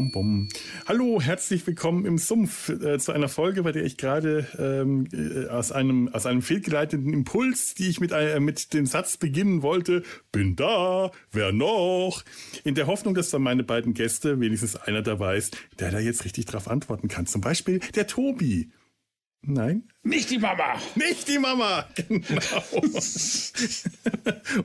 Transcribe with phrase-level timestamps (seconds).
[0.00, 0.48] Bum, bum.
[0.86, 5.48] Hallo, herzlich willkommen im Sumpf äh, zu einer Folge, bei der ich gerade ähm, äh,
[5.48, 10.02] aus einem aus einem fehlgeleiteten Impuls, die ich mit äh, mit dem Satz beginnen wollte,
[10.32, 12.24] bin da, wer noch?
[12.64, 16.24] In der Hoffnung, dass dann meine beiden Gäste wenigstens einer dabei ist, der da jetzt
[16.24, 17.26] richtig drauf antworten kann.
[17.26, 18.70] Zum Beispiel der Tobi.
[19.42, 19.84] Nein?
[20.02, 20.74] Nicht die Mama!
[20.94, 21.86] Nicht die Mama!
[21.96, 22.62] Genau.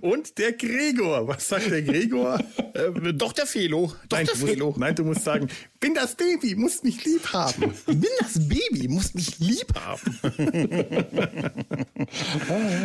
[0.01, 1.27] Und der Gregor.
[1.27, 2.39] Was sagt der Gregor?
[2.73, 3.93] Äh, doch der Felo.
[4.09, 4.65] Doch nein, der du Felo.
[4.67, 5.47] musst, nein, du musst sagen,
[5.79, 7.73] bin das Baby, musst mich lieb haben.
[7.85, 10.19] Bin das Baby, musst mich lieb haben.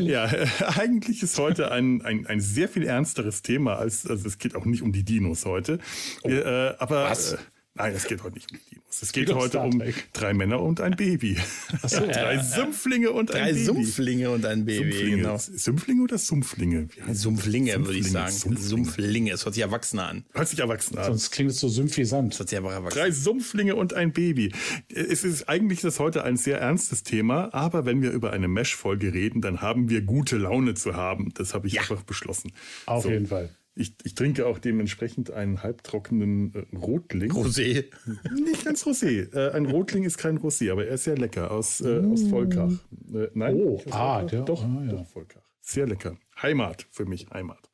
[0.00, 0.46] Ja, äh,
[0.76, 4.64] eigentlich ist heute ein, ein, ein sehr viel ernsteres Thema, als also es geht auch
[4.64, 5.78] nicht um die Dinos heute.
[6.24, 7.36] Wir, äh, aber Was?
[7.74, 9.02] Nein, es geht heute nicht um die Dinos.
[9.02, 9.80] Es geht Geht heute um
[10.12, 11.36] drei Männer und ein Baby.
[11.86, 12.00] so.
[12.06, 13.64] drei Sümpflinge und ein Drei Baby.
[13.64, 15.16] Sumpflinge und ein Baby, Sumpflinge.
[15.16, 15.38] genau.
[15.38, 16.88] Sümpflinge oder Sumpflinge?
[17.06, 18.32] Heißt Sumpflinge, würde ich Sumpflinge, sagen.
[18.32, 18.68] Sumpflinge.
[18.68, 19.30] Sumpflinge.
[19.32, 20.24] Es hört sich erwachsener an.
[20.32, 21.04] Hört sich erwachsen an.
[21.04, 22.32] Sonst klingt es so symphysant.
[22.34, 24.52] Es hört sich aber erwachsen Drei Sumpflinge und ein Baby.
[24.92, 29.14] Es ist eigentlich das heute ein sehr ernstes Thema, aber wenn wir über eine Mesh-Folge
[29.14, 31.32] reden, dann haben wir gute Laune zu haben.
[31.34, 31.82] Das habe ich Ja.
[31.82, 32.50] einfach beschlossen.
[32.86, 33.10] Auf So.
[33.10, 33.50] jeden Fall.
[33.80, 37.32] Ich, ich trinke auch dementsprechend einen halbtrockenen äh, Rotling.
[37.32, 37.86] Rosé.
[38.34, 39.32] Nicht ganz Rosé.
[39.34, 42.70] Äh, ein Rotling ist kein Rosé, aber er ist sehr lecker aus, äh, aus Volkach.
[43.14, 44.92] Äh, nein, Oh, ah, der- doch, ah, ja.
[44.92, 45.40] doch, Volkach.
[45.62, 46.18] Sehr lecker.
[46.42, 47.70] Heimat für mich, Heimat.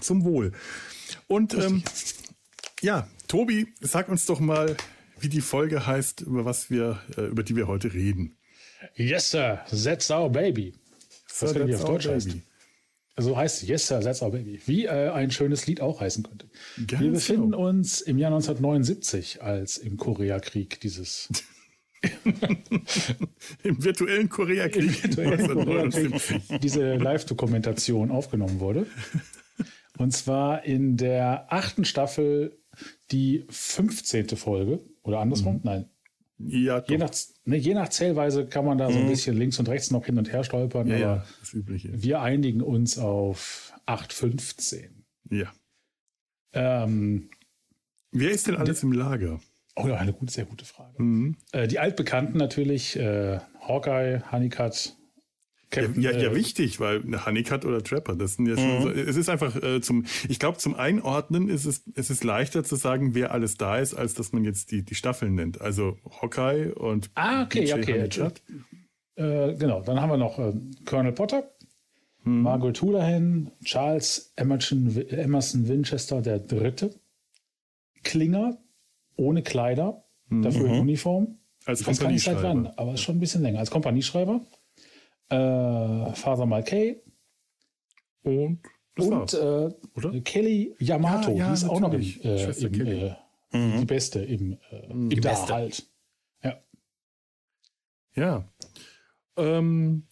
[0.00, 0.52] Zum Wohl.
[1.26, 1.82] Und ähm,
[2.82, 4.76] ja, Tobi, sag uns doch mal,
[5.18, 8.36] wie die Folge heißt, über was wir, äh, über die wir heute reden.
[8.96, 10.74] Yes, sir, that's our baby.
[11.26, 12.36] So, wenn die auf Deutsch heißt.
[13.20, 14.60] So heißt es, Yes, sir, that's our baby.
[14.66, 16.48] Wie äh, ein schönes Lied auch heißen könnte.
[16.86, 17.68] Ganz Wir befinden genau.
[17.68, 21.28] uns im Jahr 1979, als im Koreakrieg dieses
[23.62, 25.02] Im virtuellen Koreakrieg.
[25.04, 26.28] virtuellen 1979.
[26.30, 28.86] Koreakrieg diese Live-Dokumentation aufgenommen wurde.
[29.98, 32.58] Und zwar in der achten Staffel
[33.10, 34.28] die 15.
[34.30, 34.80] Folge.
[35.02, 35.56] Oder andersrum?
[35.56, 35.60] Mhm.
[35.64, 35.90] Nein.
[36.46, 36.82] Ja.
[36.88, 37.10] Je nach,
[37.44, 40.18] ne, je nach Zählweise kann man da so ein bisschen links und rechts noch hin
[40.18, 40.86] und her stolpern.
[40.86, 40.92] Mhm.
[40.92, 42.02] ja, aber ja, das Übliche.
[42.02, 44.88] wir einigen uns auf 8,15.
[45.30, 45.52] Ja.
[46.52, 47.30] Ähm,
[48.12, 49.40] Wer ist denn alles im Lager?
[49.76, 51.02] oh ja, eine gute, sehr gute Frage.
[51.02, 51.36] Mhm.
[51.52, 54.96] Äh, die Altbekannten natürlich, äh, Hawkeye, Honeycutt,
[55.70, 58.90] Captain, ja, ja, äh, wichtig, weil eine Honeycut oder Trapper, das sind ja schon so,
[58.90, 62.74] es ist einfach äh, zum, ich glaube, zum Einordnen ist es, es ist leichter zu
[62.74, 65.60] sagen, wer alles da ist, als dass man jetzt die, die Staffeln nennt.
[65.60, 67.92] Also Hawkeye und Ah, okay, DJ okay.
[67.92, 68.42] Honeycutt.
[69.14, 70.52] Äh, genau, dann haben wir noch äh,
[70.84, 71.44] Colonel Potter,
[72.22, 76.90] Margaret Houlihan, Charles Emerson, Emerson Winchester der Dritte,
[78.02, 78.58] Klinger
[79.16, 81.38] ohne Kleider, dafür in Uniform.
[81.64, 83.58] Als Ich weiß gar nicht seit wann, aber ist schon ein bisschen länger.
[83.58, 84.40] Als Kompanieschreiber.
[85.30, 87.00] Äh, Father Malkay
[88.22, 88.60] Und
[88.96, 90.20] das und äh, oder?
[90.22, 92.24] Kelly Yamato, Ja, ja, die ist auch noch im, natürlich.
[92.24, 93.14] äh,
[93.52, 95.54] im, äh, die Beste im, äh, im Die Da Beste.
[95.54, 95.86] halt.
[96.42, 96.60] Ja.
[98.14, 98.48] Ja.
[99.36, 100.06] Ähm,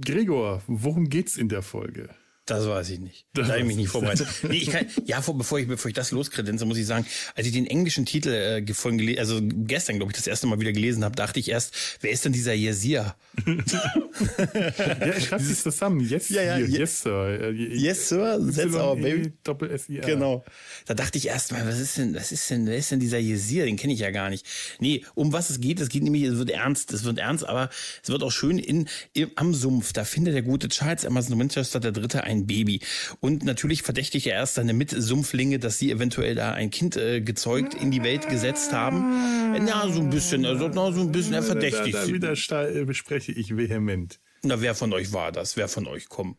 [0.00, 2.10] Gregor, worum geht's in der Folge?
[2.46, 3.24] Das weiß ich nicht.
[3.32, 4.26] Das da habe ich mich nicht ich vorbereitet.
[4.42, 7.46] Nee, ich kann, ja, vor, bevor ich, bevor ich das loskredenze, muss ich sagen, als
[7.46, 11.04] ich den englischen Titel äh, gele- also gestern, glaube ich, das erste Mal wieder gelesen
[11.04, 13.14] habe, dachte ich erst, wer ist denn dieser Yesir?
[13.46, 16.00] Ja, ich schreibe es zusammen.
[16.00, 17.40] Yes, Ja, ja, yes, Sir.
[17.40, 19.32] Äh, Yes, Sir, that's our baby.
[19.42, 20.00] Doppel S I.
[20.00, 20.44] Genau.
[20.86, 23.18] Da dachte ich erst mal, was ist denn, was ist denn, wer ist denn dieser
[23.20, 23.64] Yesir?
[23.64, 24.46] Den kenne ich ja gar nicht.
[24.80, 27.70] Nee, um was es geht, es geht nämlich, es wird ernst, es wird ernst, aber
[28.02, 29.92] es wird auch schön in, im, am Sumpf.
[29.92, 32.80] Da findet der gute Charles Emerson Winchester der Dritte ein Baby.
[33.20, 37.74] Und natürlich verdächtigt er erst seine Mitsumpflinge, dass sie eventuell da ein Kind äh, gezeugt
[37.74, 39.54] in die Welt gesetzt haben.
[39.64, 42.14] Na, so ein bisschen, also, na, so ein bisschen, er Da, verdächtigt da sie.
[42.14, 44.20] widersta- äh, bespreche ich vehement.
[44.42, 45.56] Na, wer von euch war das?
[45.56, 46.36] Wer von euch kommt?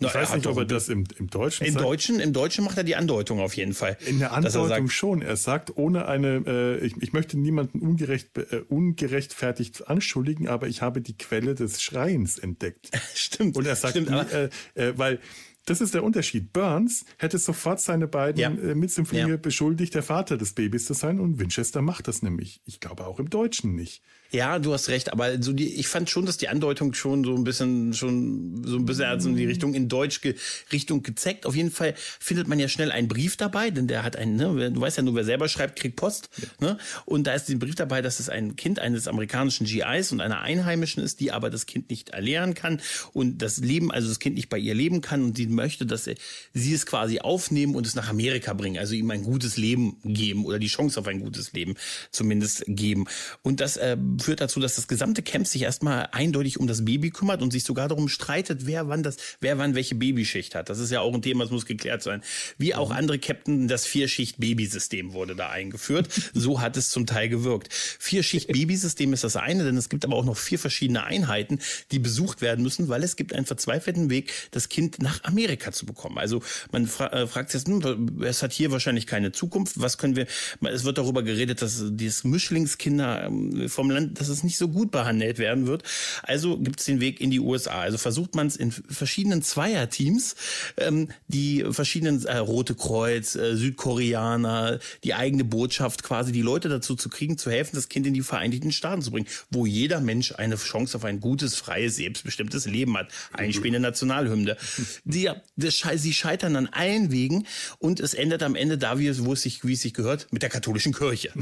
[0.00, 1.84] Ich weiß nicht, ob er das im, im Deutschen Im sagt.
[1.84, 3.96] Deutschen, Im Deutschen macht er die Andeutung auf jeden Fall.
[4.06, 5.22] In der Dass er Andeutung sagt, schon.
[5.22, 10.82] Er sagt, ohne eine, äh, ich, ich möchte niemanden ungerecht, äh, ungerechtfertigt anschuldigen, aber ich
[10.82, 12.90] habe die Quelle des Schreiens entdeckt.
[13.14, 13.56] Stimmt.
[13.56, 15.18] Und er sagt, stimmt, aber, äh, äh, weil
[15.64, 16.52] das ist der Unterschied.
[16.52, 18.50] Burns hätte sofort seine beiden Ja.
[18.50, 19.36] äh, Mitsymphonie Ja.
[19.36, 22.60] beschuldigt, der Vater des Babys zu sein und Winchester macht das nämlich.
[22.66, 24.02] Ich glaube auch im Deutschen nicht.
[24.30, 27.34] Ja, du hast recht, aber so die, ich fand schon, dass die Andeutung schon so
[27.34, 30.34] ein bisschen, schon so ein bisschen also in die Richtung in Deutsch ge,
[30.72, 31.46] Richtung gezeigt.
[31.46, 34.70] Auf jeden Fall findet man ja schnell einen Brief dabei, denn der hat einen, ne,
[34.70, 36.30] du weißt ja nur, wer selber schreibt, kriegt Post.
[36.60, 36.78] Ne?
[37.04, 40.40] Und da ist ein Brief dabei, dass es ein Kind eines amerikanischen GIs und einer
[40.40, 42.80] Einheimischen ist, die aber das Kind nicht erlernen kann
[43.12, 46.04] und das Leben, also das Kind nicht bei ihr leben kann und die möchte, dass
[46.04, 50.44] sie es quasi aufnehmen und es nach Amerika bringen, also ihm ein gutes Leben geben
[50.44, 51.74] oder die Chance auf ein gutes Leben
[52.10, 53.06] zumindest geben.
[53.42, 57.10] Und das äh, führt dazu, dass das gesamte Camp sich erstmal eindeutig um das Baby
[57.10, 60.68] kümmert und sich sogar darum streitet, wer wann das, wer wann welche Babyschicht hat.
[60.68, 62.22] Das ist ja auch ein Thema, das muss geklärt sein.
[62.58, 62.96] Wie auch mhm.
[62.96, 66.08] andere Captain, das Vierschicht-Babysystem wurde da eingeführt.
[66.46, 67.72] So hat es zum Teil gewirkt.
[67.72, 71.60] Vierschicht-Babysystem ist das eine, denn es gibt aber auch noch vier verschiedene Einheiten,
[71.92, 75.86] die besucht werden müssen, weil es gibt einen verzweifelten Weg, das Kind nach Amerika zu
[75.86, 76.18] bekommen.
[76.18, 76.42] Also
[76.72, 79.80] man fra äh, fragt sich jetzt, hm, es hat hier wahrscheinlich keine Zukunft.
[79.80, 80.26] Was können wir,
[80.62, 84.90] es wird darüber geredet, dass dieses Mischlingskinder ähm, vom Land, dass es nicht so gut
[84.90, 85.82] behandelt werden wird.
[86.22, 87.80] Also gibt es den Weg in die USA.
[87.80, 90.36] Also versucht man es in verschiedenen Zweierteams,
[90.76, 96.94] ähm, die verschiedenen äh, Rote Kreuz, äh, Südkoreaner, die eigene Botschaft quasi die Leute dazu
[96.94, 100.32] zu kriegen, zu helfen, das Kind in die Vereinigten Staaten zu bringen, wo jeder Mensch
[100.32, 103.08] eine Chance auf ein gutes, freies, selbstbestimmtes Leben hat.
[103.32, 104.56] Einspielende Nationalhymne.
[105.04, 107.46] Die, das, sie scheitern an allen Wegen
[107.78, 110.28] und es endet am Ende da, wie es, wo es sich, wie es sich gehört,
[110.32, 111.32] mit der katholischen Kirche.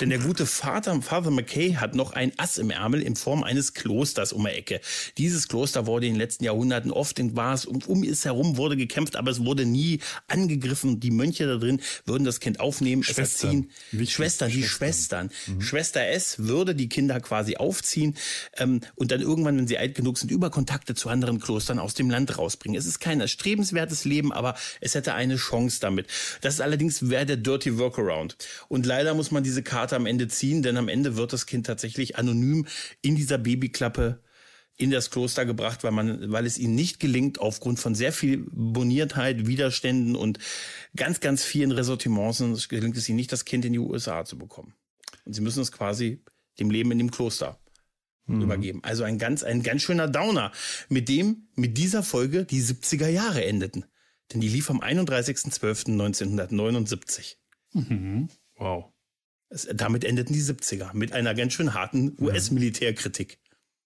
[0.00, 3.74] Denn der gute Vater, Father McKay, hat noch ein Ass im Ärmel in Form eines
[3.74, 4.80] Klosters um die Ecke.
[5.18, 8.76] Dieses Kloster wurde in den letzten Jahrhunderten oft in was um, um es herum wurde
[8.76, 11.00] gekämpft, aber es wurde nie angegriffen.
[11.00, 13.24] Die Mönche da drin würden das Kind aufnehmen, Schwestern.
[13.24, 13.70] es erziehen.
[13.92, 14.14] Wichtig.
[14.14, 15.30] Schwestern, die Schwestern.
[15.46, 15.60] Mhm.
[15.60, 18.16] Schwester S würde die Kinder quasi aufziehen
[18.56, 21.94] ähm, und dann irgendwann, wenn sie alt genug sind, über Kontakte zu anderen Klostern aus
[21.94, 22.78] dem Land rausbringen.
[22.78, 26.06] Es ist kein erstrebenswertes Leben, aber es hätte eine Chance damit.
[26.40, 28.36] Das ist allerdings wäre der Dirty Workaround.
[28.68, 31.66] Und leider muss man diese Karte am Ende ziehen, denn am Ende wird das Kind
[31.66, 32.66] tatsächlich anonym
[33.00, 34.22] in dieser Babyklappe
[34.76, 38.46] in das Kloster gebracht, weil man, weil es ihnen nicht gelingt, aufgrund von sehr viel
[38.50, 40.38] Boniertheit, Widerständen und
[40.96, 44.74] ganz, ganz vielen Ressortiments gelingt es ihnen nicht, das Kind in die USA zu bekommen.
[45.24, 46.22] Und sie müssen es quasi
[46.58, 47.60] dem Leben in dem Kloster
[48.26, 48.42] mhm.
[48.42, 48.80] übergeben.
[48.82, 50.52] Also ein ganz, ein ganz schöner Downer,
[50.88, 53.84] mit dem mit dieser Folge die 70er Jahre endeten.
[54.32, 57.36] Denn die lief am 31.12.1979.
[57.72, 58.28] Mhm.
[58.56, 58.91] Wow.
[59.52, 63.38] Es, damit endeten die 70er mit einer ganz schön harten US-Militärkritik.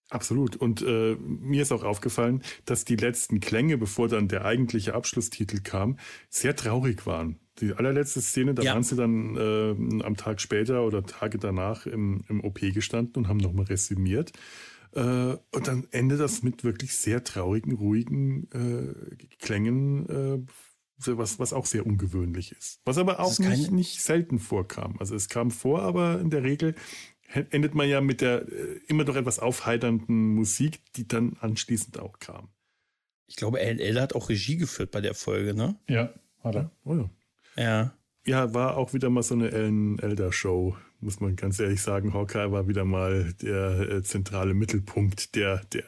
[0.08, 0.54] Absolut.
[0.54, 5.60] Und äh, mir ist auch aufgefallen, dass die letzten Klänge, bevor dann der eigentliche Abschlusstitel
[5.62, 5.98] kam,
[6.30, 7.40] sehr traurig waren.
[7.58, 8.74] Die allerletzte Szene, da ja.
[8.74, 13.28] waren sie dann äh, am Tag später oder Tage danach im, im OP gestanden und
[13.28, 14.32] haben nochmal resümiert.
[14.92, 20.38] Äh, und dann endet das mit wirklich sehr traurigen, ruhigen äh, Klängen, äh,
[20.98, 22.81] was, was auch sehr ungewöhnlich ist.
[22.84, 24.96] Was aber auch nicht, nicht selten vorkam.
[24.98, 26.75] Also es kam vor, aber in der Regel
[27.50, 32.19] endet man ja mit der äh, immer noch etwas aufheiternden Musik, die dann anschließend auch
[32.19, 32.48] kam.
[33.26, 35.76] Ich glaube, LL hat auch Regie geführt bei der Folge, ne?
[35.88, 36.70] Ja, hat er.
[36.84, 37.10] Oh ja.
[37.56, 37.94] Ja.
[38.26, 42.12] Ja, war auch wieder mal so eine Ellen Elder Show, muss man ganz ehrlich sagen.
[42.12, 45.84] Hawkeye war wieder mal der äh, zentrale Mittelpunkt, der, der,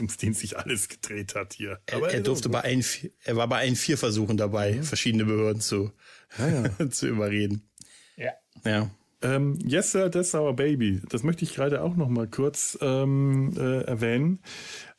[0.00, 1.80] um den sich alles gedreht hat hier.
[1.92, 2.84] Aber er, er durfte bei allen,
[3.24, 4.82] er war bei allen vier Versuchen dabei, ja.
[4.82, 5.90] verschiedene Behörden zu,
[6.38, 6.48] ja,
[6.78, 6.90] ja.
[6.90, 7.68] zu überreden.
[8.16, 8.30] Ja.
[8.64, 8.88] Ja.
[9.22, 11.00] Ähm, yes, Sir, That's Our Baby.
[11.08, 14.40] Das möchte ich gerade auch noch mal kurz ähm, äh, erwähnen.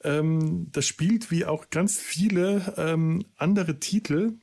[0.03, 4.33] Ähm, das spielt wie auch ganz viele ähm, andere Titel.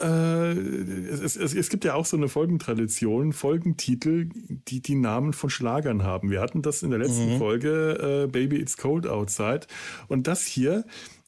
[0.00, 4.30] Äh, es, es, es, gibt ja auch so eine Folgentradition, Folgentitel,
[4.68, 6.30] die die Namen von Schlagern haben.
[6.30, 7.38] Wir hatten das in der letzten mhm.
[7.38, 9.60] Folge, äh, Baby It's Cold Outside.
[10.08, 10.84] Und das hier,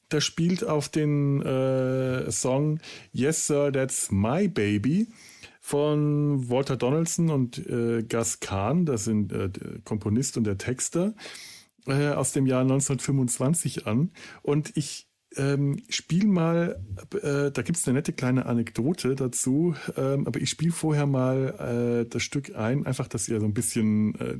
[0.08, 2.80] das spielt auf den äh, Song
[3.12, 5.08] Yes, Sir, That's My Baby
[5.60, 11.14] von Walter Donaldson und äh, Gus Kahn, das sind äh, der Komponist und der Texter,
[11.84, 14.12] aus dem Jahr 1925 an.
[14.42, 16.84] Und ich ähm, spiele mal,
[17.22, 22.02] äh, da gibt es eine nette kleine Anekdote dazu, ähm, aber ich spiele vorher mal
[22.04, 24.36] äh, das Stück ein, einfach, dass ihr so ein bisschen äh,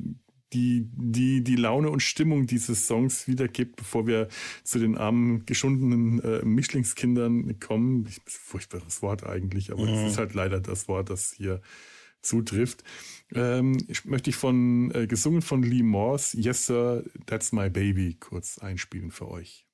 [0.53, 4.27] die, die, die Laune und Stimmung dieses Songs wiedergibt, bevor wir
[4.63, 8.07] zu den armen, geschundenen äh, Mischlingskindern kommen.
[8.25, 10.07] Furchtbares Wort eigentlich, aber es mhm.
[10.07, 11.61] ist halt leider das Wort, das hier
[12.21, 12.83] zutrifft.
[13.33, 18.15] Ähm, ich möchte ich von, äh, gesungen von Lee Morse, Yes Sir, That's My Baby,
[18.19, 19.65] kurz einspielen für euch.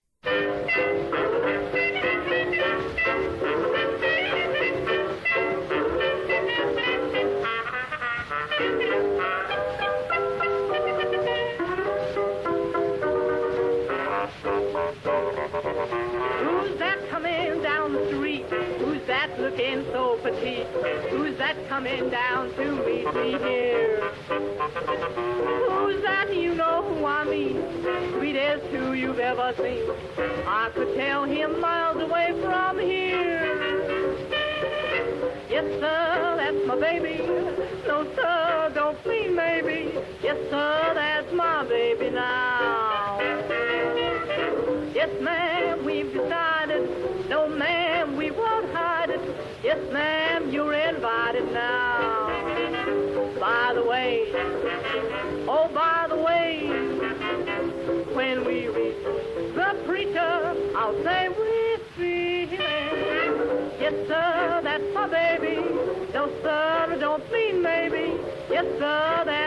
[20.30, 24.00] Who's that coming down to meet me here?
[24.28, 26.36] Who's that?
[26.36, 27.64] You know who I mean.
[28.14, 29.90] Sweetest who you've ever seen.
[30.46, 33.56] I could tell him miles away from here.
[35.50, 37.26] Yes, sir, that's my baby.
[37.88, 39.96] No, sir, don't mean maybe.
[40.22, 43.20] Yes, sir, that's my baby now.
[44.94, 45.59] Yes, ma'am,
[49.70, 52.26] Yes, ma'am, you're invited now.
[53.40, 54.24] By the way,
[55.48, 56.66] oh, by the way,
[58.16, 58.96] when we reach
[59.54, 62.60] the preacher, I'll say we're feeling.
[63.80, 65.62] Yes, sir, that's my baby.
[66.16, 68.18] No, sir, I don't mean maybe.
[68.50, 69.39] Yes, sir, that's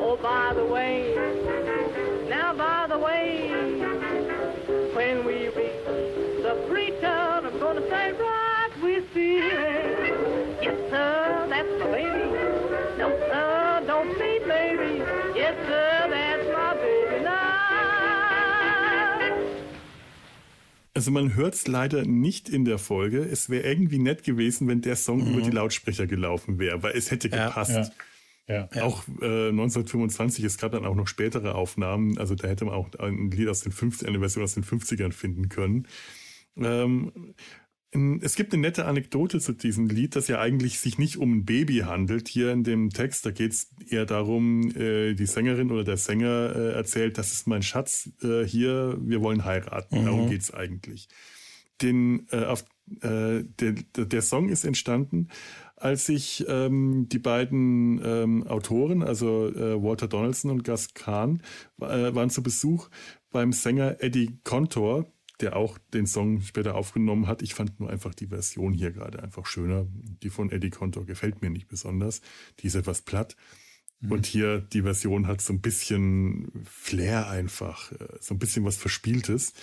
[0.00, 1.14] Oh, by the way,
[2.28, 3.50] now by the way,
[4.94, 5.84] when we reach
[6.42, 10.14] the preacher, I'm gonna say right with feeling.
[10.62, 12.28] Yes, sir, that's my baby.
[12.98, 15.02] No, sir, don't mean maybe.
[15.36, 17.54] Yes, sir, that's my baby now.
[20.94, 23.20] Also man hört es leider nicht in der Folge.
[23.20, 27.10] Es wäre irgendwie nett gewesen, wenn der Song über die Lautsprecher gelaufen wäre, weil es
[27.12, 27.70] hätte Ja, gepasst.
[27.70, 27.88] Ja.
[28.80, 32.88] Auch äh, 1925, es gab dann auch noch spätere Aufnahmen, also da hätte man auch
[32.98, 35.86] ein Lied aus den 50 eine Version aus den 50ern finden können.
[36.56, 37.34] Ähm,
[38.20, 41.44] es gibt eine nette Anekdote zu diesem Lied, das ja eigentlich sich nicht um ein
[41.46, 42.28] Baby handelt.
[42.28, 46.54] Hier in dem Text, da geht es eher darum, äh, die Sängerin oder der Sänger
[46.54, 50.04] äh, erzählt, das ist mein Schatz, äh, hier, wir wollen heiraten.
[50.04, 51.08] Darum geht's eigentlich.
[51.80, 52.64] Den, äh, auf,
[53.00, 55.28] äh, der der Song ist entstanden,
[55.80, 61.42] als sich ähm, die beiden ähm, Autoren, also äh, Walter Donaldson und Gus Kahn,
[61.80, 62.88] äh, waren zu Besuch
[63.30, 65.06] beim Sänger Eddie Contor,
[65.40, 67.42] der auch den Song später aufgenommen hat.
[67.42, 69.86] Ich fand nur einfach die Version hier gerade einfach schöner.
[70.22, 72.20] Die von Eddie Contor gefällt mir nicht besonders.
[72.60, 73.36] Die ist etwas platt.
[74.08, 78.76] Und hier die Version hat so ein bisschen Flair einfach, äh, so ein bisschen was
[78.76, 79.54] Verspieltes.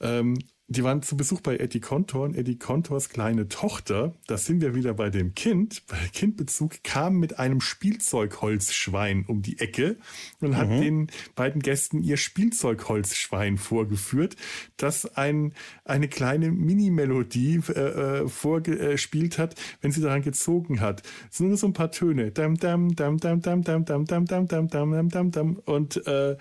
[0.00, 4.60] Ähm, die waren zu Besuch bei Eddie Contor und Eddie Contors kleine Tochter, da sind
[4.60, 9.96] wir wieder bei dem Kind, bei Kindbezug, kam mit einem Spielzeugholzschwein um die Ecke
[10.40, 14.34] und hat den beiden Gästen ihr Spielzeugholzschwein vorgeführt,
[14.76, 15.52] das ein,
[15.84, 21.02] eine kleine Mini-Melodie äh, äh, vorgespielt hat, wenn sie daran gezogen hat.
[21.30, 22.32] Es sind nur so ein paar Töne.
[22.32, 25.56] Dam, dam, dam, dam, dam, dam, dam, dam, dam, dam, dam, dam, dam, dam.
[25.64, 26.36] Und äh,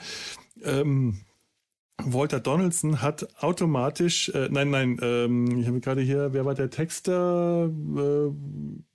[0.64, 1.20] ähm,
[1.98, 6.70] Walter Donaldson hat automatisch, äh, nein, nein, ähm, ich habe gerade hier, wer war der
[6.70, 7.68] Texter?
[7.68, 8.32] Äh,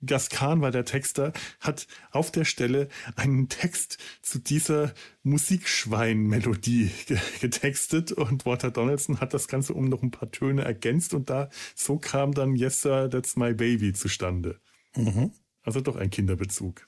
[0.05, 4.93] Gaskan war der Texter, hat auf der Stelle einen Text zu dieser
[5.23, 11.13] Musikschwein-Melodie ge getextet und Walter Donaldson hat das Ganze um noch ein paar Töne ergänzt
[11.13, 14.61] und da so kam dann Yes Sir, That's My Baby zustande.
[14.95, 15.31] Mhm.
[15.63, 16.87] Also doch ein Kinderbezug.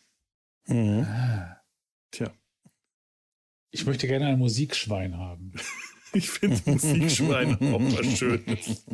[0.68, 1.06] Mhm.
[2.12, 2.32] Tja,
[3.72, 5.54] Ich möchte gerne ein Musikschwein haben.
[6.14, 8.86] ich finde Musikschwein auch was Schönes.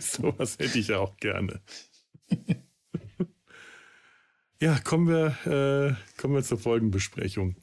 [0.00, 1.60] Sowas hätte ich auch gerne.
[4.60, 7.54] Ja, kommen wir, äh, kommen wir zur Folgenbesprechung.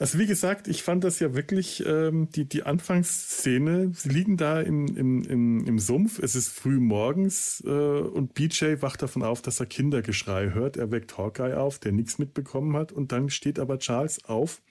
[0.00, 4.60] Also wie gesagt, ich fand das ja wirklich, ähm, die, die Anfangsszene, sie liegen da
[4.60, 9.42] im, im, im, im Sumpf, es ist früh morgens äh, und BJ wacht davon auf,
[9.42, 10.76] dass er Kindergeschrei hört.
[10.76, 14.62] Er weckt Hawkeye auf, der nichts mitbekommen hat und dann steht aber Charles auf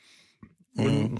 [0.75, 1.19] und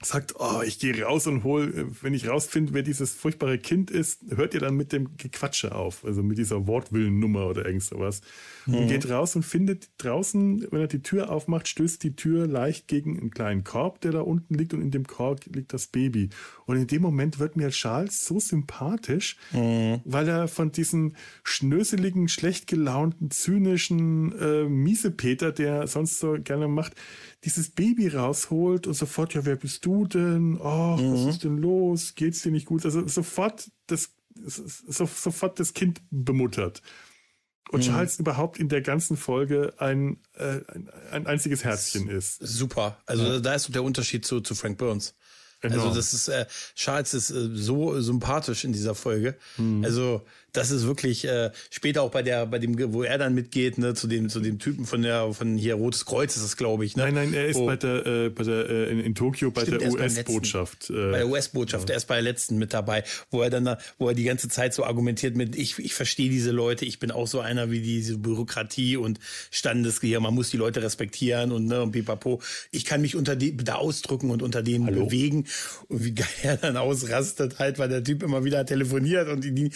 [0.00, 3.90] sagt, oh, ich gehe raus und hol, äh, wenn ich rausfinde, wer dieses furchtbare Kind
[3.90, 8.20] ist, hört ihr dann mit dem Gequatsche auf, also mit dieser Wortwillennummer oder irgend sowas.
[8.66, 12.86] Und geht raus und findet draußen, wenn er die Tür aufmacht, stößt die Tür leicht
[12.86, 16.28] gegen einen kleinen Korb, der da unten liegt und in dem Korb liegt das Baby.
[16.66, 19.36] Und in dem Moment wird mir Charles so sympathisch,
[20.04, 26.68] weil er von diesem schnöseligen, schlecht gelaunten, zynischen äh, Miesepeter, der er sonst so gerne
[26.68, 26.94] macht,
[27.44, 30.58] dieses Baby rausholt und sofort, ja, wer bist du denn?
[30.60, 31.12] Oh, mhm.
[31.12, 32.14] was ist denn los?
[32.14, 32.84] Geht's dir nicht gut?
[32.84, 36.82] Also sofort das, so, sofort das Kind bemuttert.
[37.70, 37.90] Und mhm.
[37.90, 42.38] Charles überhaupt in der ganzen Folge ein, äh, ein, ein einziges Herzchen ist.
[42.40, 42.98] Super.
[43.06, 43.40] Also ja.
[43.40, 45.14] da ist der Unterschied zu, zu Frank Burns.
[45.60, 45.82] Genau.
[45.82, 49.36] Also das ist, äh, Charles ist äh, so sympathisch in dieser Folge.
[49.56, 49.84] Mhm.
[49.84, 53.78] Also das ist wirklich äh, später auch bei der, bei dem, wo er dann mitgeht,
[53.78, 56.84] ne, zu dem, zu dem Typen von der, von hier Rotes Kreuz ist es, glaube
[56.84, 56.96] ich.
[56.96, 57.04] Ne?
[57.04, 59.62] Nein, nein, er ist Wo- bei der, äh, bei der äh, in, in Tokio bei
[59.62, 60.86] Stimmt, der er US-Botschaft.
[60.88, 64.08] Bei der US-Botschaft, er ist bei der letzten mit dabei, wo er dann, da- wo
[64.08, 67.26] er die ganze Zeit so argumentiert mit, ich, ich verstehe diese Leute, ich bin auch
[67.26, 69.18] so einer wie diese Bürokratie und
[69.50, 72.40] Standesgehör, man muss die Leute respektieren und, ne, und pipapo.
[72.70, 75.46] Ich kann mich unter die, da ausdrücken und unter denen bewegen.
[75.88, 79.52] Und wie geil er dann ausrastet halt, weil der Typ immer wieder telefoniert und die,
[79.52, 79.70] die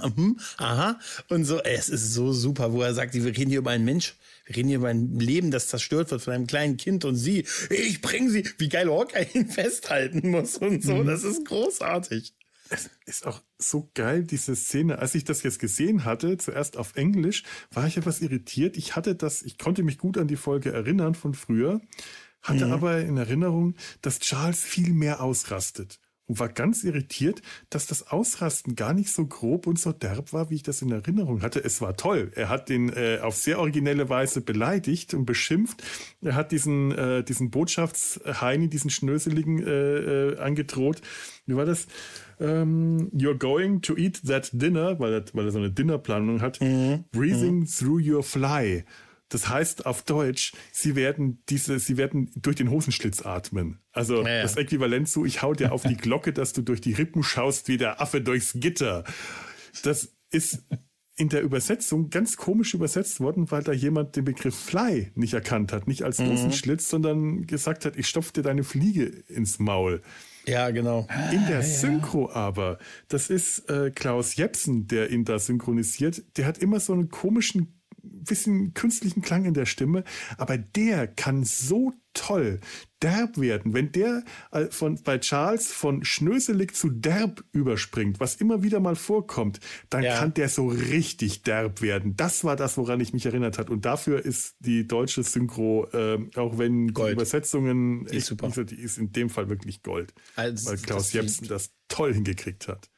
[0.00, 0.98] aha, mhm, aha.
[1.28, 3.84] Und so, ey, es ist so super, wo er sagt, wir reden hier über einen
[3.84, 4.16] Mensch,
[4.46, 7.46] wir reden hier über ein Leben, das zerstört wird von einem kleinen Kind und sie,
[7.70, 12.34] ich bringe sie, wie geil Hawkeye ihn festhalten muss und so, das ist großartig.
[12.72, 15.00] Es ist auch so geil, diese Szene.
[15.00, 17.42] Als ich das jetzt gesehen hatte, zuerst auf Englisch,
[17.72, 18.76] war ich etwas irritiert.
[18.76, 21.80] Ich hatte das, ich konnte mich gut an die Folge erinnern von früher,
[22.42, 25.98] hatte aber in Erinnerung, dass Charles viel mehr ausrastet.
[26.30, 30.48] Und war ganz irritiert, dass das Ausrasten gar nicht so grob und so derb war,
[30.48, 31.58] wie ich das in Erinnerung hatte.
[31.58, 32.30] Es war toll.
[32.36, 35.82] Er hat den äh, auf sehr originelle Weise beleidigt und beschimpft.
[36.22, 41.02] Er hat diesen, äh, diesen Botschaftsheini, diesen Schnöseligen äh, äh, angedroht.
[41.46, 41.88] Wie war das?
[42.38, 46.60] Ähm, you're going to eat that dinner, weil er, weil er so eine Dinnerplanung hat.
[47.10, 48.84] Breathing through your fly.
[49.30, 53.80] Das heißt auf Deutsch, sie werden diese, sie werden durch den Hosenschlitz atmen.
[53.92, 54.42] Also Ja, ja.
[54.42, 57.68] das Äquivalent zu, ich hau dir auf die Glocke, dass du durch die Rippen schaust
[57.68, 59.04] wie der Affe durchs Gitter.
[59.82, 60.62] Das ist
[61.16, 65.70] in der Übersetzung ganz komisch übersetzt worden, weil da jemand den Begriff Fly nicht erkannt
[65.72, 65.86] hat.
[65.86, 66.30] Nicht als Mhm.
[66.30, 70.00] Hosenschlitz, sondern gesagt hat, ich stopf dir deine Fliege ins Maul.
[70.46, 71.06] Ja, genau.
[71.30, 72.78] In der Synchro aber,
[73.08, 77.79] das ist äh, Klaus Jepsen, der ihn da synchronisiert, der hat immer so einen komischen,
[78.02, 80.04] bisschen künstlichen Klang in der Stimme,
[80.38, 82.58] aber der kann so toll
[83.02, 83.72] derb werden.
[83.72, 88.96] Wenn der äh, von, bei Charles von schnöselig zu derb überspringt, was immer wieder mal
[88.96, 89.60] vorkommt,
[89.90, 90.18] dann Ja.
[90.18, 92.16] kann der so richtig derb werden.
[92.16, 93.70] Das war das, woran ich mich erinnert hat.
[93.70, 97.12] Und dafür ist die deutsche Synchro, äh, auch wenn die Gold.
[97.12, 98.46] Übersetzungen, Die ist super.
[98.46, 102.12] nicht so- die ist in dem Fall wirklich Gold Also, weil Klaus Jepsen das toll
[102.12, 102.90] hingekriegt hat.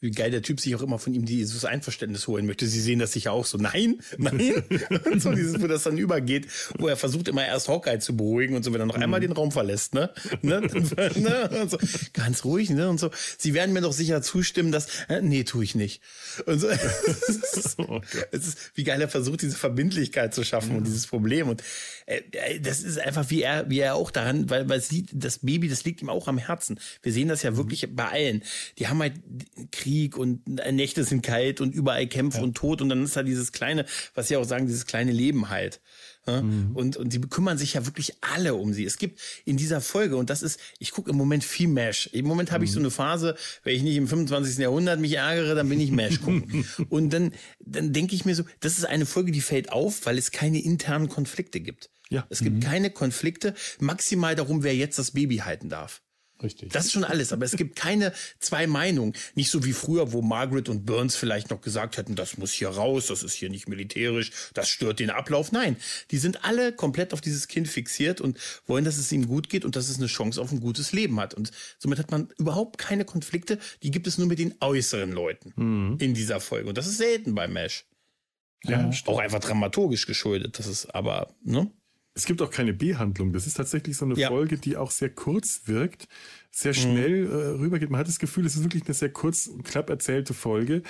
[0.00, 2.66] Wie geil der Typ sich auch immer von ihm dieses Einverständnis holen möchte.
[2.66, 3.56] Sie sehen das sicher auch so.
[3.56, 4.62] Nein, nein.
[5.10, 8.56] und so dieses, wo das dann übergeht, wo er versucht immer erst Hawkeye zu beruhigen
[8.56, 10.12] und so, wenn er noch einmal den Raum verlässt, ne?
[10.42, 10.60] ne?
[11.16, 11.68] ne?
[11.68, 11.78] So,
[12.12, 12.90] ganz ruhig, ne?
[12.90, 13.10] Und so.
[13.38, 16.02] Sie werden mir doch sicher zustimmen, dass, äh, nee, tue ich nicht.
[16.44, 16.68] Und so.
[17.78, 18.00] Oh
[18.32, 21.48] es ist, wie geil er versucht, diese Verbindlichkeit zu schaffen und dieses Problem.
[21.48, 21.62] Und
[22.06, 25.40] äh, äh, das ist einfach, wie er, wie er auch daran, weil, weil sie, das
[25.40, 26.78] Baby, das liegt ihm auch am Herzen.
[27.02, 28.42] Wir sehen das ja wirklich bei allen.
[28.78, 29.14] Die haben halt
[29.86, 33.52] Krieg und Nächte sind kalt und überall Kämpfe und Tod und dann ist da dieses
[33.52, 35.80] kleine, was sie auch sagen, dieses kleine Leben halt.
[36.26, 36.40] Ja?
[36.40, 38.84] Und, und die kümmern sich ja wirklich alle um sie.
[38.84, 42.10] Es gibt in dieser Folge, und das ist, ich gucke im Moment viel Mesh.
[42.12, 44.58] Im Moment habe ich so eine Phase, wenn ich nicht im 25.
[44.58, 46.66] Jahrhundert mich ärgere, dann bin ich Mesh gucken.
[46.88, 50.18] und dann, dann denke ich mir so, das ist eine Folge, die fällt auf, weil
[50.18, 51.90] es keine internen Konflikte gibt.
[52.08, 52.26] Ja.
[52.28, 56.02] Es gibt keine Konflikte, maximal darum, wer jetzt das Baby halten darf.
[56.42, 56.70] Richtig.
[56.72, 59.14] Das ist schon alles, aber es gibt keine zwei Meinungen.
[59.34, 62.68] Nicht so wie früher, wo Margaret und Burns vielleicht noch gesagt hätten, das muss hier
[62.68, 65.50] raus, das ist hier nicht militärisch, das stört den Ablauf.
[65.52, 65.76] Nein,
[66.10, 69.64] die sind alle komplett auf dieses Kind fixiert und wollen, dass es ihm gut geht
[69.64, 71.32] und dass es eine Chance auf ein gutes Leben hat.
[71.32, 75.96] Und somit hat man überhaupt keine Konflikte, die gibt es nur mit den äußeren Leuten
[75.98, 76.68] in dieser Folge.
[76.68, 77.86] Und das ist selten bei Mesh.
[78.64, 80.58] ja, Auch einfach dramaturgisch geschuldet.
[80.58, 81.70] Das ist aber, ne?
[82.16, 83.34] Es gibt auch keine B-Handlung.
[83.34, 84.28] Das ist tatsächlich so eine Ja.
[84.28, 86.08] Folge, die auch sehr kurz wirkt,
[86.50, 87.90] sehr schnell äh, rübergeht.
[87.90, 90.82] Man hat das Gefühl, es ist wirklich eine sehr kurz und knapp erzählte Folge.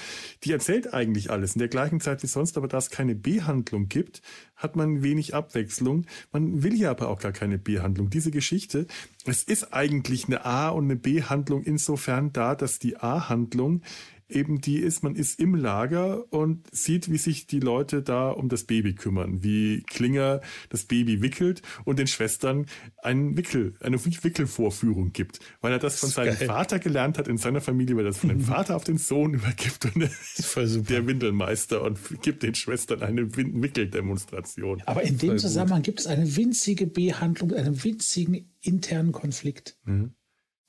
[0.44, 3.88] Die erzählt eigentlich alles in der gleichen Zeit wie sonst, aber da es keine B-Handlung
[3.88, 4.22] gibt,
[4.54, 6.06] hat man wenig Abwechslung.
[6.30, 8.08] Man will ja aber auch gar keine B-Handlung.
[8.08, 8.86] Diese Geschichte,
[9.24, 13.82] es ist eigentlich eine A- und eine B-Handlung insofern da, dass die A-Handlung
[14.28, 18.48] eben die ist, man ist im Lager und sieht, wie sich die Leute da um
[18.48, 22.66] das Baby kümmern, wie Klinger das Baby wickelt und den Schwestern
[23.02, 26.46] einen Wickel, eine Wickelvorführung gibt, weil er das von seinem geil.
[26.46, 29.34] Vater gelernt hat in seiner Familie, weil er das von dem Vater auf den Sohn
[29.34, 30.88] übergibt und er ist voll super.
[30.88, 34.82] der Windelmeister und gibt den Schwestern eine Wickeldemonstration.
[34.86, 39.78] Aber in dem Zusammenhang gibt es eine winzige B-Handlung, einen winzigen internen Konflikt.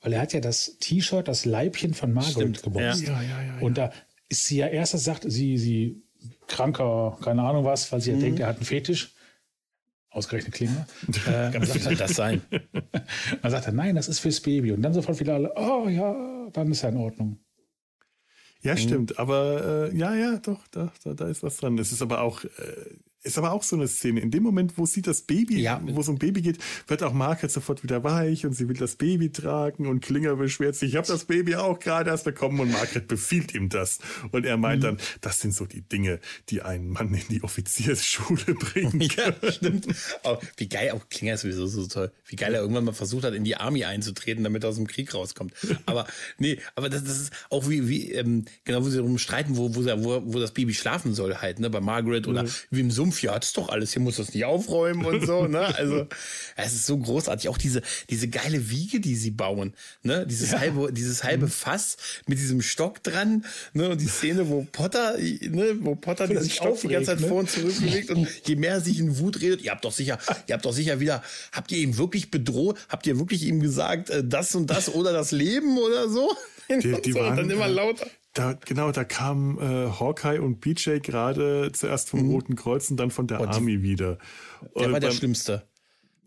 [0.00, 3.02] Weil er hat ja das T-Shirt, das Leibchen von Margaret Stimmt, gebumst.
[3.02, 3.92] Ja, ja, ja, Und da
[4.28, 6.02] ist sie ja erst sagt, sie, sie
[6.46, 9.14] kranker, keine Ahnung was, weil sie ja denkt, er hat einen Fetisch.
[10.10, 10.86] Ausgerechnet Klinger.
[11.26, 12.42] Äh, Was soll das sein?
[13.42, 14.72] dann sagt er, nein, das ist fürs Baby.
[14.72, 17.38] Und dann sofort wieder alle, oh ja, dann ist ja in Ordnung.
[18.62, 19.18] Ja, stimmt.
[19.18, 21.78] Aber äh, ja, ja, doch, da, da, da ist was dran.
[21.78, 22.48] Es ist aber auch, äh,
[23.22, 24.20] ist aber auch so eine Szene.
[24.20, 25.80] In dem Moment, wo sie das Baby, Ja.
[25.84, 28.96] wo es um Baby geht, wird auch Margaret sofort wieder weich und sie will das
[28.96, 32.70] Baby tragen und Klinger beschwert sich, ich habe das Baby auch gerade erst bekommen und
[32.72, 33.98] Margaret befiehlt ihm das.
[34.30, 38.54] Und er meint dann, das sind so die Dinge, die einen Mann in die Offiziersschule
[38.54, 39.00] bringen.
[39.18, 39.86] Ja, stimmt.
[40.22, 42.12] Aber wie geil, auch Klinger ist sowieso so toll.
[42.26, 44.86] Wie geil er irgendwann mal versucht hat, in die Army einzutreten, damit er aus dem
[44.86, 45.52] Krieg rauskommt.
[45.86, 46.06] Aber
[46.38, 49.74] nee, aber das, das ist auch wie, wie ähm, genau, wo sie darum streiten, wo,
[49.74, 49.82] wo,
[50.32, 53.48] wo, das Baby schlafen soll halt, ne, bei Margaret oder wie im Sumpf, ja, das
[53.48, 56.06] ist doch alles, hier muss das nicht aufräumen und so, ne, also
[56.56, 57.48] es ist so großartig.
[57.48, 62.38] Auch diese, diese geile Wiege, die sie bauen, ne, dieses halbe, dieses halbe Fass mit
[62.38, 63.44] diesem Stock dran,
[63.74, 67.28] ne, und die Szene, wo Potter, ne, wo Potter sich Stock die ganze Zeit ne?
[67.28, 69.92] vor und zurück bewegt und je mehr er sich in Wut redet, ihr habt doch
[69.92, 73.60] sicher, ihr habt doch sicher wieder, habt ihr ihn wirklich bedroht, habt ihr wirklich ihm
[73.60, 76.34] gesagt, äh, das und das oder das Leben oder so?
[76.68, 78.06] Die, die so, waren, dann immer äh, lauter.
[78.38, 83.10] Da, genau, da kamen äh, Hawkeye und BJ gerade zuerst vom Roten Kreuz und dann
[83.10, 83.44] von der Mhm.
[83.46, 84.18] Oh, Army wieder.
[84.76, 85.66] Der Und war der beim- Schlimmste,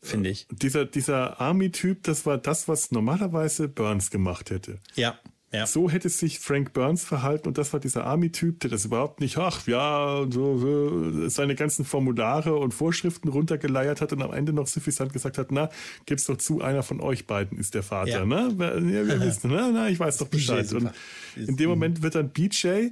[0.01, 0.45] finde ich.
[0.51, 4.79] dieser, dieser Army-Typ, das war das, was normalerweise Burns gemacht hätte.
[4.95, 5.17] Ja,
[5.51, 5.65] ja.
[5.67, 9.37] So hätte sich Frank Burns verhalten und das war dieser Army-Typ, der das überhaupt nicht,
[9.37, 14.67] ach ja, so, so seine ganzen Formulare und Vorschriften runtergeleiert hat und am Ende noch
[14.67, 15.69] suffisant gesagt hat, na,
[16.05, 18.25] gib's doch zu, einer von euch beiden ist der Vater, Ja.
[18.25, 18.55] ne?
[18.57, 20.71] Ja, wir wissen, na, na, ich weiß doch Bescheid.
[20.73, 20.91] Und
[21.35, 22.89] in dem Moment wird dann BJ,